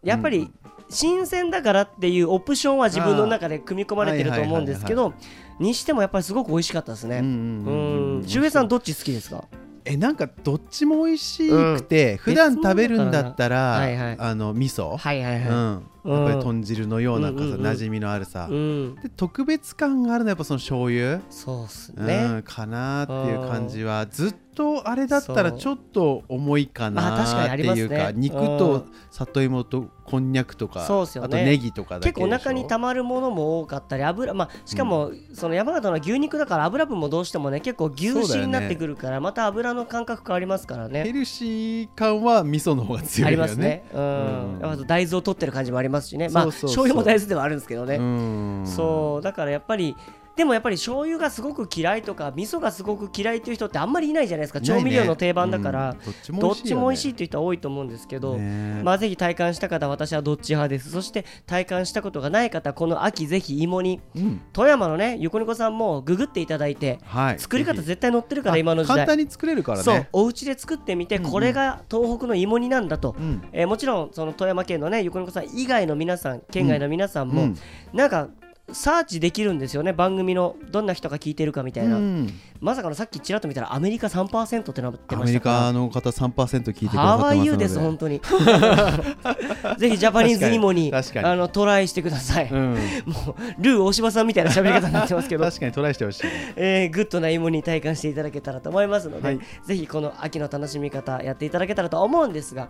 [0.03, 0.51] やっぱり
[0.89, 5.13] 新鮮だからっていうオプションは自分の中で組み込まれてると思うんですけど
[5.59, 7.19] にしてもやっぱりすごく美味しかったですね。
[7.19, 9.45] うんさんどっち好きですか？
[9.85, 14.15] えなんかどっちも美味しくて、普段食べるんだったら、はいはい。
[14.19, 15.47] あの味噌、はいはいはい。
[15.47, 17.53] うん、やっぱり豚汁のようなさ、うんうん。
[17.53, 18.95] うん馴染みのあるさ、うん。
[18.95, 24.05] で特別感があるのはやっぱその醤油、そうっすうねん、かなっていう感じは。
[24.07, 31.27] ずっとあれだったらちょっと重いかなっていうか、肉と里芋とこんにゃくとかそうっすよね。
[31.27, 41.03] あとネギとか結構お腹にたまるものも多かったり油まあしかもその山形の牛肉だから油分もどうしてもね結構牛脂になってくるからまた油の感覚変わりますからね。
[41.03, 43.45] ヘルシー感は味噌の方が強あいよね。
[43.45, 43.83] りますね。
[43.93, 44.59] うん。
[44.61, 44.87] うん。
[44.87, 46.29] 大豆を取ってる感じもありますしね。
[46.29, 47.95] まあ醤油も大豆ではあるんですけどね。
[47.95, 49.95] うんそうだからやっぱり。
[50.37, 54.61] でもやっぱり醤油がすごく嫌いとか味噌がすごく嫌いっていう人ってあんまりいないじゃないですか。
[54.61, 56.69] 調味料の定番だから、うんどっちも美味しいよね。
[56.69, 58.81] ちも美味しいっていう人は多いと思うんですけど、ね。
[58.83, 60.91] まあぜひ体感した方私はどっち派です。
[60.91, 63.99] そして体感したことがない方この秋ぜひ芋に。
[64.15, 64.41] うん。
[64.53, 67.39] 富山のねゆこにこさんもググっていただいてはい。
[67.39, 68.97] 作り方絶対載ってるからあ今の時代。
[68.97, 69.83] 簡単に作れるからね。
[69.83, 73.43] そうお家で作ってみて、これが東北の芋煮なんだと、うん。
[73.51, 77.57] えーもちろんその富山県のねゆこにこさん以外の皆さん県外の皆さんも、うん。
[77.93, 78.29] なんか
[78.71, 82.29] サーチできるんですよね番組のどんな人が聞いてるかみたいな、うん。
[82.59, 85.59] まさかのさっきちらっと見たらアメリカ3%ってなってアメリましたから。
[85.59, 87.57] カの方3%聞いてくださハってますので。
[87.57, 88.19] です本当に。
[89.77, 92.73] ぜひジャパニーズ芋に確かにあのトライしてください、うん。
[93.05, 95.45] もうルー大柴さんみたいな喋り方になってますけど。
[95.47, 96.23] 確かにトライしてほしい
[96.57, 99.39] えーグッドな芋に体感していただけたらと思いますので、はい。
[99.65, 102.67] ぜひこの秋の楽しみ方やっていただけたらと思うんですが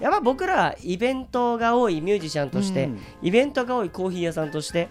[0.00, 2.98] やっぱ僕らイベントが多いミュージシャンとして、うん。
[3.22, 4.88] イベントが多いコーヒー屋さんとして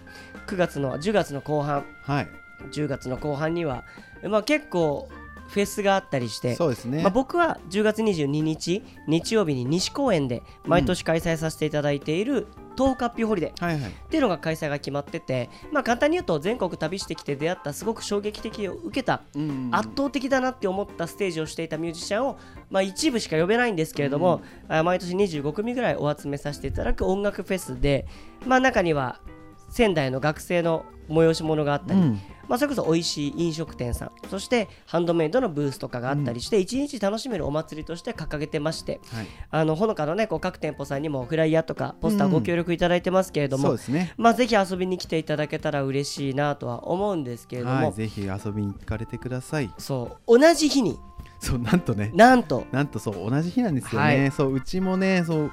[0.50, 1.84] 9月の10月の後半。
[2.02, 2.28] はい。
[2.72, 3.84] 10月の後半には、
[4.22, 5.08] まあ、結構
[5.48, 13.64] フェスがあったりしてそうですね、まあ、僕は10月22日日曜日に西公園で毎年開催させていただいている東カッピーホリデー。
[13.64, 13.90] はいはい。
[13.90, 22.38] っていうのが開催が決まってて、まあ、簡単に言うと全国旅してきて出会ったすごく衝撃的を受けたうん圧倒的だなって思ったステージをしていたミュージシャンを、
[22.70, 28.06] まあ、一部しか呼べないんですけれども、あ毎年25組ぐらいお集めさせていただく音楽フェスで、
[28.46, 29.20] まあ、中には
[29.70, 32.20] 仙台の学生の催し物があったり、うん。
[32.48, 39.26] まあ、それこそ美味しい飲食店さんそしてハンドメイドのブースとかがあったりして、一日楽しめるお祭りとして掲げてましてはい。
[39.50, 44.14] あのほのかのねこう各店舗さんにもフライヤーとかポスターご協力いただいてますけれども、そうですね。
[44.16, 49.72] まあ、ぜひ遊びに来ていただけたら嬉しいなとは思うんですけれども、はいぜひ遊びに行かれてください。
[49.78, 50.98] そう同じ日に
[51.38, 52.10] そうなんとね。
[52.14, 52.66] なんと。
[52.72, 54.30] なんとそう同じ日なんですよね、はい。
[54.32, 55.52] そううちもねそう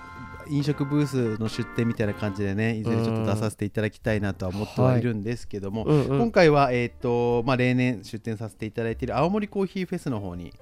[0.50, 6.18] 飲食ブースの出店みたいな感じでねいずれちょっと出させていただきたいなとは思ってはいるんですけども、うんうん。
[6.20, 10.54] 今回は、えーとまあ、例年出店させていただいている青森コーヒーフェスの方に、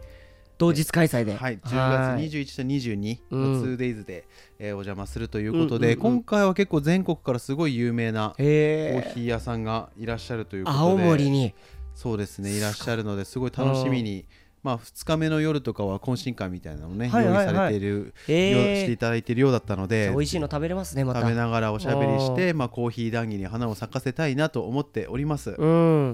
[0.58, 2.30] 同日開催で、はい、10はい。
[2.30, 3.62] 月21と22うん。
[3.62, 6.18] の 2days で、えーお邪魔するということで、うんうんうん。
[6.18, 9.14] 今回は結構全国からすごい有名なコへー。
[9.14, 11.54] ヒー屋さんがいらっしゃるということで青森に。
[11.94, 14.26] そうですねいらっしゃるのですごい楽しみに、
[14.66, 17.46] まあ、2日目の夜とかは懇親会みたいなのをね、はいはいはい。
[17.46, 21.22] 用意されている、へよーしていただいているようだったので美味しいの食べれますねまた。
[21.22, 25.72] 食べながらおしゃべりして、まあ、コーヒー談義に花を咲かせたいなと思っております、うん、う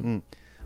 [0.10, 0.24] ん。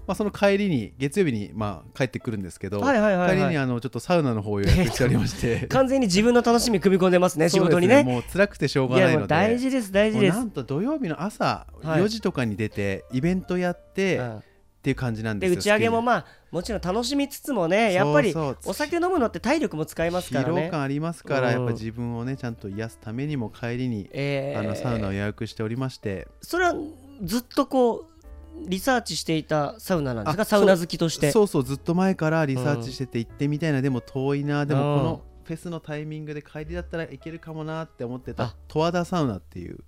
[0.08, 3.38] まあ、その帰りに月曜日に、まあ、帰ってくるんですけど、はいはいはいはい。
[3.38, 5.68] 帰りにあのちょっとサウナの方を予約しておりまして。
[5.70, 8.04] 完全に自分の楽しみ組み込んでますね仕事にね。
[8.04, 9.28] もう辛くてしょうがないので。
[9.28, 10.36] 大事です大事です。
[10.36, 12.02] なんと土曜日の朝はい。
[12.02, 14.44] 4時とかに出て、イベントやって、うん
[14.86, 20.62] っていう感じなんです打ち上げもまあもちろん楽しみつつもねやっぱりお酒飲むのって体力も使いますからね。
[20.62, 21.54] 疲労感ありますから、うん。
[21.54, 24.60] やっぱ自分をねちゃんと癒すためにも帰りに、えー。
[24.60, 26.28] あのサウナを予約しておりまして。
[26.40, 26.76] それは
[27.24, 30.44] ずっとこうリサーチしていたサウナなんですか？
[30.44, 31.32] あサウナ好きとして。
[31.32, 34.68] そうそうずっと前からリサーチしてて行ってみたいな、でも遠いな。
[34.68, 35.00] でもうん。
[35.00, 38.34] このフェスのタイミングで帰りだったらいけるかもなって思ってあ。
[38.36, 39.80] た十和田サウナっていう。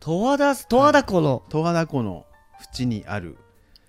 [0.00, 2.26] 十和田十和田湖の、十和田湖の
[2.78, 3.38] 縁にある、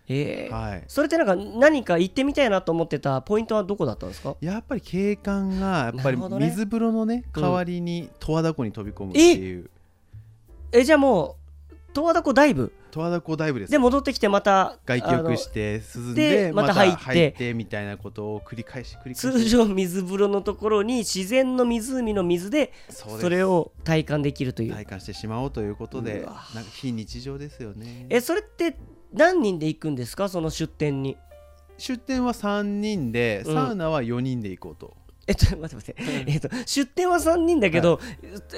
[0.10, 0.50] え。
[0.52, 0.84] ーはい。
[0.88, 4.36] それってなんか何か行ってみたいなと思ってたポイントはどこだったんですか？
[4.42, 9.70] やっぱり景観がやっぱり水風呂のねうん代わりに十和田湖に飛び込むっていう。
[10.72, 11.38] えじゃあも
[11.72, 12.74] う十和田湖ダイブ？
[12.92, 13.72] 十和田湖ダイブです。
[13.72, 16.98] で戻ってきてまた外気浴して涼んででまた入って。
[16.98, 19.20] 入ってみたいなことを繰り返し繰り返し。
[19.20, 24.74] 通常水風呂のところに自然の湖の水でそれを体感できるという。
[24.74, 28.08] 体感してしまおうということでなんか非日常ですよね。
[28.10, 28.76] えそれって
[29.14, 30.30] 何人で行くんですか？
[30.30, 31.18] その出店に。
[31.78, 33.54] 出店は3人でうん。
[33.54, 35.96] サウナは4人で行こうと、えっと待って待って、
[36.28, 38.00] えっと出店は3人だけど、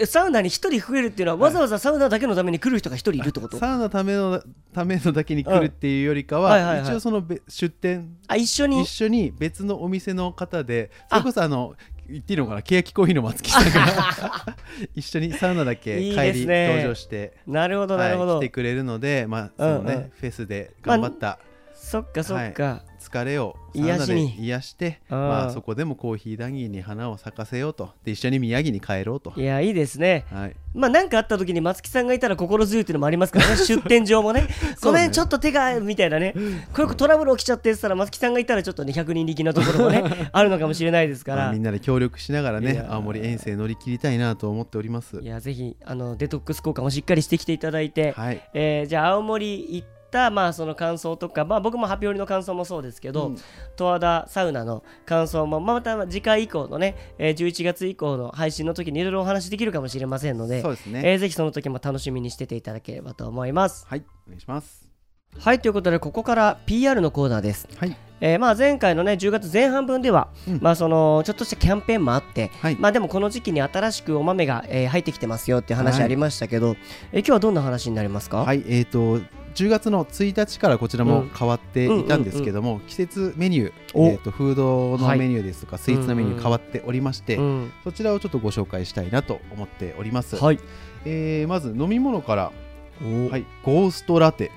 [0.05, 3.57] サウナに1人増えるっていうのは、わざわざサウナだけのために来る人が1人いるってこと？
[3.57, 4.41] サウナための
[4.73, 8.81] ためのだけに来るっていうよりかは,、一応そのべ出店あ一緒に？
[8.81, 11.75] 一緒に別のお店の方でそれこそあの
[12.11, 12.61] 言っていいのかな？
[12.61, 14.55] 欅コーヒーの松木さんが。
[14.95, 20.09] 一緒にサウナだけいい帰り登場してなるほどなるほど、はい、来てくれるので、まあそのねうんうん。
[20.09, 21.39] フェスで頑張った。
[21.73, 27.89] そっかそっか、疲れをサウナで癒しに癒して、うんまあ、そこでもコーヒー談義に花を咲かせようと。
[28.03, 29.33] で一緒に宮城に帰ろうと。
[29.35, 30.25] い、やいいですね。
[30.31, 33.55] はい、まあ何かあった時に松木さんがいたら心強いっていうのもありますからね。
[33.65, 34.47] 出店上もね。
[34.81, 36.33] ごめんちょっと手がみたいなね。
[36.73, 45.19] こういうトラブル起きちゃってってたら松木さんがいたらちょっとね100人力のところもね あるのかもしれないですから、まあみんなで協力しながらね青森遠征乗り切りたいなと思っております。
[45.21, 48.41] いやぜひあのデトックス効果もしっかりしてきていただいて、はい。
[48.53, 53.35] えーじゃあ青森行ったまあその感想とか、まあ、僕もハピオリの感想もそうですけど、うん。
[53.35, 61.01] 十和田サウナの感想も、まあまた次回以降のね、えー11月以降の配信の時にいろいろお話できるかもしれませんのでそうですね。
[61.03, 63.85] えーぜひその時も楽しみにしてていただければと思います。
[63.87, 64.89] はいお願いします。
[65.39, 67.67] はいということでここから PR のコーナーです。
[67.77, 67.95] はい。
[68.19, 70.59] えーまあ前回のね10月前半分では、うん。
[70.61, 72.75] まあそのちょっとしたキャンペーンもあって、はい。
[72.75, 76.75] まあでもこの時期に新しくお豆が、えー入ってきてますよっていう話はいありましたけど、
[77.11, 84.07] えー今日はどんな話になりますか、はいえー、と10月の1日からこちらも変わっていたんですけども、季節メニュー、お。
[84.07, 90.59] えー、とフードのはいメニューですとか、スイーツのメニュー変わっておりまして、うんそちらをちょっとご紹介したいなと思っております、はい
[91.05, 92.51] えーまず飲み物から、
[93.03, 94.51] おはい、ゴーストラテ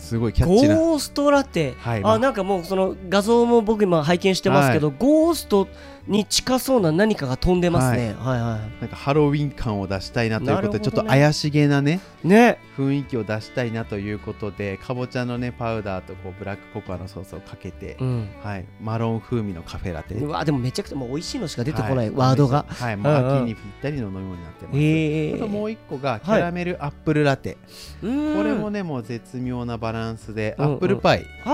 [0.00, 2.12] すごいキャッチゴーストラテ、はいまあ。
[2.14, 5.68] あなんかもうその画像も僕今拝見してますけど、ゴースト
[6.08, 8.14] に近そうな何かが飛んでますね。
[8.18, 8.40] はい。
[8.40, 12.58] はなんかハロウィン感を出したいなということで、ねちょっと怪しげなねいね。
[12.76, 18.28] 雰囲気を出したいなということでかぼちゃのねパウダーとこうブラックココアのソースをかけて、うん。
[18.42, 20.14] はい、マロン風味のカフェラテ。
[20.14, 22.64] うわでもめちゃくちゃもう美味しいのしか出てこない、はワードが。
[22.66, 23.36] はい、もううんうん。
[23.36, 27.58] 秋にぴったりの飲み物になってます、へえあともう一個がキャラメルアップルラテ、
[28.00, 28.06] こ
[28.42, 30.72] れもねもう絶妙なバランスで、うんうん。
[30.72, 31.48] アップルパイ、口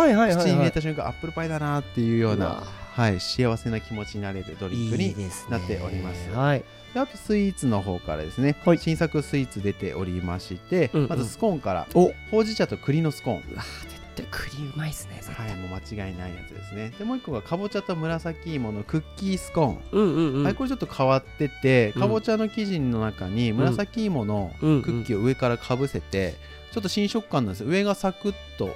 [0.47, 2.63] に入れた瞬間アップルパイだなっていうような
[2.97, 5.15] はい、幸せな気持ちになれるドリンクに
[5.51, 6.31] なっております。
[6.31, 6.65] はい。
[6.95, 8.79] であとスイーツの方からですね、はい。
[8.79, 11.09] 新作スイーツ出ておりまして、うんうん。
[11.11, 12.13] まずスコーンからお。
[12.31, 13.53] ほうじ茶と栗のスコーン。
[13.53, 16.91] うわ絶対クリームうまいっすねはい、もう間違いないやつですね。
[16.99, 22.01] でもう一個がかぼちゃと紫芋のクッキースコーン、うんうんうん、はい、これちょっと変わっててうん。
[22.01, 26.35] かぼちゃの生地の中に紫芋のクうんッキーを上からかぶせて
[26.77, 28.69] ちょっと新食感なんです上がサクッと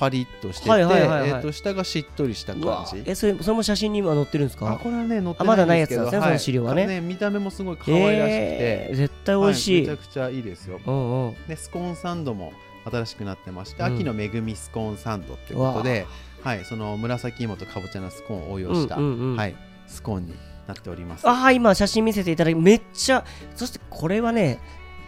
[0.00, 1.30] パリッとしてて、はいはいはいはい。
[1.30, 3.04] えーと下がしっとりした感じ。
[3.06, 4.72] えそれそれも写真に今載ってるんですか？
[4.72, 7.00] あこれはね載ってあまだないやつですけどなんですねその資料はね。
[7.00, 10.80] 見た目もすごい可愛らしくて、えー絶対美味しい、はめちゃくちゃいいですよ。
[10.84, 11.34] うんうん。
[11.46, 12.52] でスコーンサンドも
[12.84, 13.94] 新しくなってまして、うん。
[13.94, 16.04] 秋の恵みスコーンサンドっていうことで、
[16.42, 19.36] はい、その紫芋とかぼちゃのスコーンを応用した、うんうんうん。
[19.36, 19.54] はい、
[19.86, 20.34] スコーンに
[20.66, 21.28] なっております。
[21.28, 23.24] ああ今写真見せていただきめっちゃ
[23.54, 24.58] そしてこれはね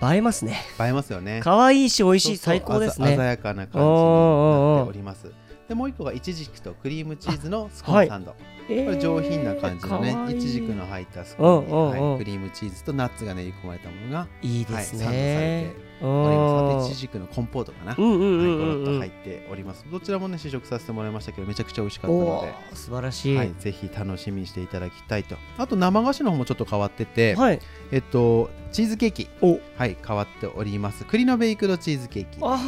[0.00, 0.60] 映えますね。
[0.80, 1.40] 映えますよね。
[1.42, 5.26] 可愛いし美味しい最高ですあざ鮮ねやかな感じになっております
[5.68, 8.36] でもう一個がイチジクとクリームチーズのスコーンサンド、こ
[8.68, 12.10] れ上品な感じのね、イチジクの入ったスコーンに、うんうんうん。
[12.10, 16.54] はい、クリームチーズとナッツが練り込まれたものがいいですね、はいサンドされてうおります。
[16.54, 18.58] あとイんチジクのコンポートかな、うんうんうんはい、うんうん。
[18.58, 19.84] ゴロッと入っております。
[19.90, 22.54] どちらもね試食させてもらいましたけどめちゃくちゃ美味しかったおので。
[22.72, 23.36] ー素晴らしい。
[23.36, 25.36] はい、ぜひ楽しみにしていただきたいと。
[25.58, 27.60] あと生菓子の方もちょっと変わってて、はい。
[27.92, 29.28] えっとチーズケーキ。
[29.42, 29.58] お。
[29.76, 31.04] はい変わっております。
[31.04, 32.38] 栗のベイクドチーズケーキ。
[32.42, 32.58] あ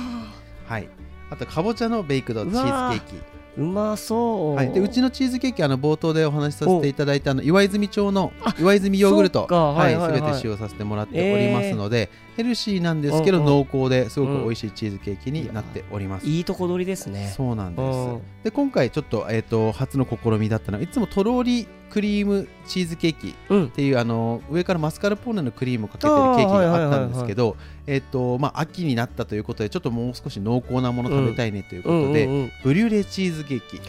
[0.67, 0.89] はい
[1.31, 3.15] あとかぼちゃのベイクドチーズケーキ。
[3.17, 9.47] ーうまそう、はい、でうちのチーズケーキあの冒頭でお話しさせていただいたあの岩泉町の岩泉ヨーグルト。
[9.47, 10.11] はいはい。
[10.11, 12.11] はいすべて使用させてもらっておりますので、
[12.43, 13.67] ヘルシーなんですけどうんうん。
[13.71, 16.27] 濃厚ですごく美味しいチーズケーキになっております。
[16.27, 17.33] いいとこ取りですね。
[17.37, 18.19] そうなんでうん。
[18.19, 18.45] す。
[18.45, 33.81] で今回ちょっと,、えー、と初の試みだったのはいつもとろりクリームチーズケーキっうんていうあの上からマスカルポーネのクリームをかけてるケーキがあったんですけどえっとまあ秋になったということでちょっともう少し濃厚なもの食べたいねということで、うんうんうんブリュレチーズケーキ。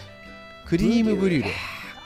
[0.66, 1.52] クリームブリュレ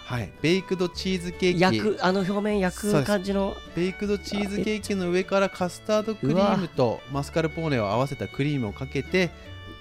[0.05, 1.59] はい、ベイクドチーズケーキ。
[1.59, 3.55] 焼くあの表面焼く感じの。
[3.75, 9.31] ベイクドチーズケーキの上からカスタードクリームとマスカルポーネを合わせたクリームをかけて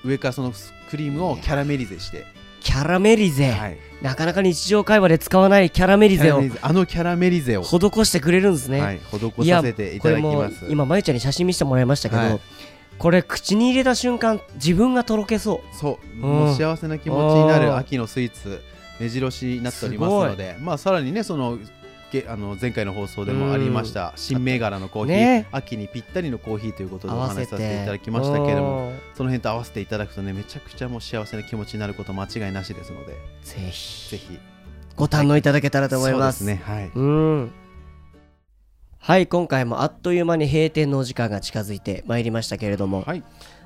[0.03, 0.53] 上からその
[0.89, 2.25] クリームをキャラメリゼして、
[2.61, 6.43] キャラメリゼ、はい、なかなか日常会話で使わないキャラメリゼを。
[6.63, 12.41] あのキャラメリゼを、施してくれるんですね、はい、施させていただきこれもます今まゆちゃんに写真見せてもらいましたけど、はい。
[12.99, 15.77] これ口に入れた瞬間自分がとろけそう。
[15.77, 18.63] そう、もう幸せな気持ちになる秋のスイーツ
[19.01, 21.59] 目白押しになっておりますのでまあさらにねその
[22.15, 25.49] げあの前回の放送でもありました新銘柄のコーヒー、ね。
[25.51, 34.11] 秋にぴったりのコーヒーということでお話しさせていただきましたけれどもうんその辺と合わせていただくとねめちゃくちゃもう幸せな気持ちになること間違いなしですのでぜひ。
[34.11, 34.39] ぜひ。
[34.97, 36.39] ご堪能いただけたらと思います。
[36.39, 36.75] そうですね。
[36.75, 36.91] はい。
[36.95, 37.53] うん。
[39.01, 43.25] はい今回もあっという間に閉店のお時間が近づいてまいりましたけれども、はい。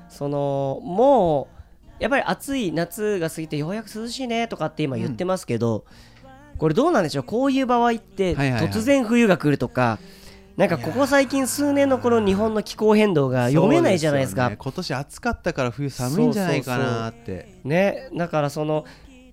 [0.09, 1.58] そのもう
[1.99, 5.85] やっぱり暑い夏が過ぎてようやく涼しいねとかって今言ってますけど、
[6.57, 7.23] これどうなんでしょう？
[7.23, 8.71] こういう場合ってはいはいはい。
[8.71, 9.99] 突然冬が来るとか、
[10.57, 14.49] なんかここ最近数年のこの日本の気候変動が読めないじゃないですか。
[14.49, 14.57] ね。
[14.57, 17.59] 今年暑かったから冬寒いんじゃないかなって。
[17.63, 18.85] ねだからその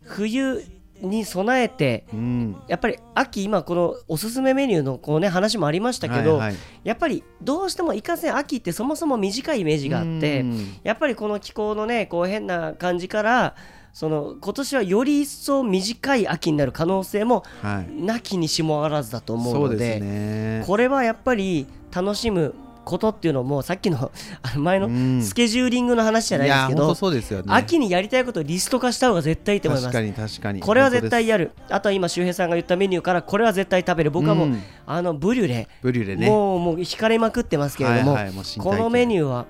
[0.03, 0.65] 冬
[1.01, 2.57] に備えてうん。
[2.69, 6.57] やっぱり秋今このおすすめメニューのこうね話もありましたけど、はいはい。
[6.85, 10.77] やっぱりどうしてもいかせん秋ってそもそも短いイメージがあってうん。
[10.83, 13.55] やっぱりこの気候のねこう変な感じから
[13.93, 18.03] その今年はより一層短い秋になる可能性もはい。
[18.03, 20.65] なきにしもあらずだと思うのそうでですね。
[20.67, 22.55] これはやっぱり楽しむ
[22.87, 24.11] ことっていうのもさっきの
[24.57, 25.21] 前のうん。
[25.23, 27.45] スケジューリングの話じゃないですけどいや本当そうですよね。
[27.49, 29.93] 秋にやりたいことをリスト化した方が絶対いいと思います。
[29.93, 30.61] 確かに確かに。
[30.61, 34.11] これは絶対ややるあとは今周平さんが言ったメニューからこれは絶対食べる。
[34.11, 34.63] 僕はもう、うん。
[34.87, 35.69] あのブリュレ。
[35.83, 36.29] ブリュレね。
[36.29, 39.47] もうもう惹かれまくってますけれども、はいはいもこのメニューは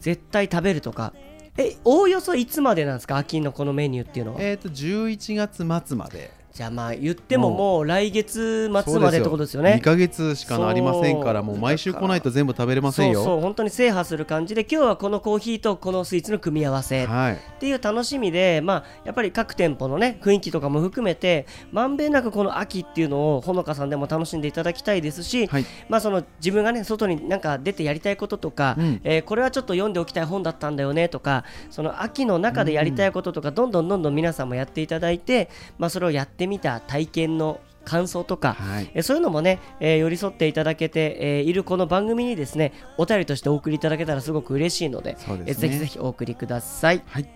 [0.00, 1.12] 絶対食べるとか。
[1.56, 3.16] えおおよそいつまでなんですか？
[3.16, 9.78] 秋のこのメニューっていうのは、えっと11月末までじゃあまあ言ってももう来月末までってことですよね。
[9.80, 13.14] 2ヶ月しかありませんからもう毎週来ないと全部食べれませんよ。
[13.14, 17.06] そうそう本当に制覇する感じで今日はこのコーヒーとこのスイーツの組み合わせ。
[17.06, 17.34] はい。
[17.34, 25.66] っていう楽しみで、まあ、やっぱり各店舗のね雰囲気とかも含めてまんべんなくこの秋っていうのをほのかさんでも楽しんでいただきたいですし、はい。
[25.88, 29.00] まあ、その自分がね外になんか出てやりたいこととか、うん。
[29.02, 38.90] えーこれはちょっと読んでおきたい本だったんだよねとかその秋の中でやりたいこととか、どんどんどんどん皆さんもやっていただいて、まあ、それをやってみた体験の感想とか、はい。
[38.94, 45.44] えそういうのもね、えー寄り添っていただけて、えーいるこの番組にですねお便りとしてお送りいただけたらすごく嬉しいのでですね。
[45.46, 47.28] えーぜひぜひお送りください、はい。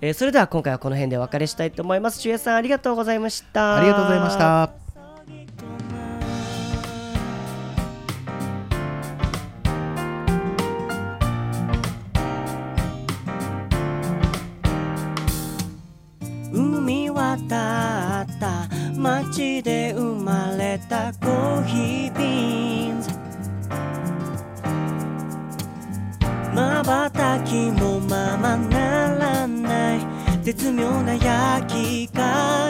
[0.00, 2.20] えーそれでは今回はこの辺でお別れしたいと思います。
[2.20, 3.76] 中江さんありがとうございました。
[3.76, 4.79] ありがとうございました
[30.52, 32.69] 絶妙な焼き加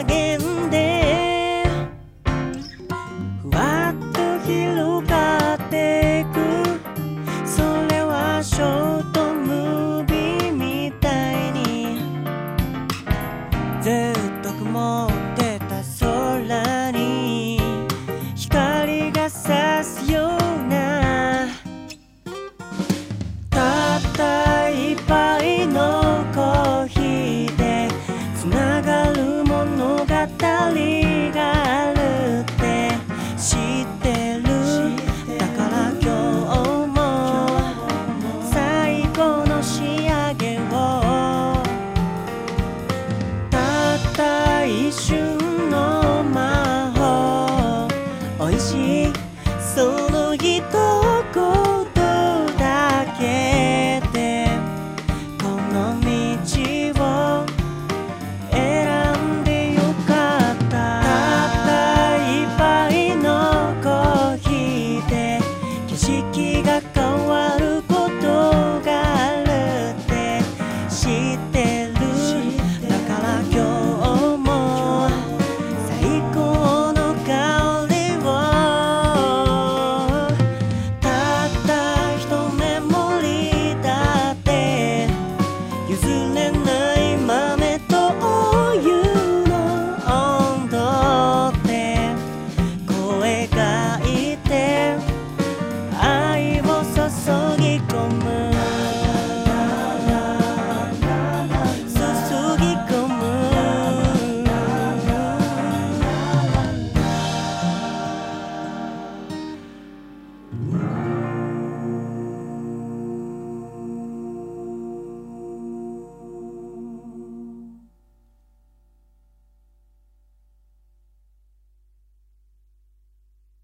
[49.75, 50.10] so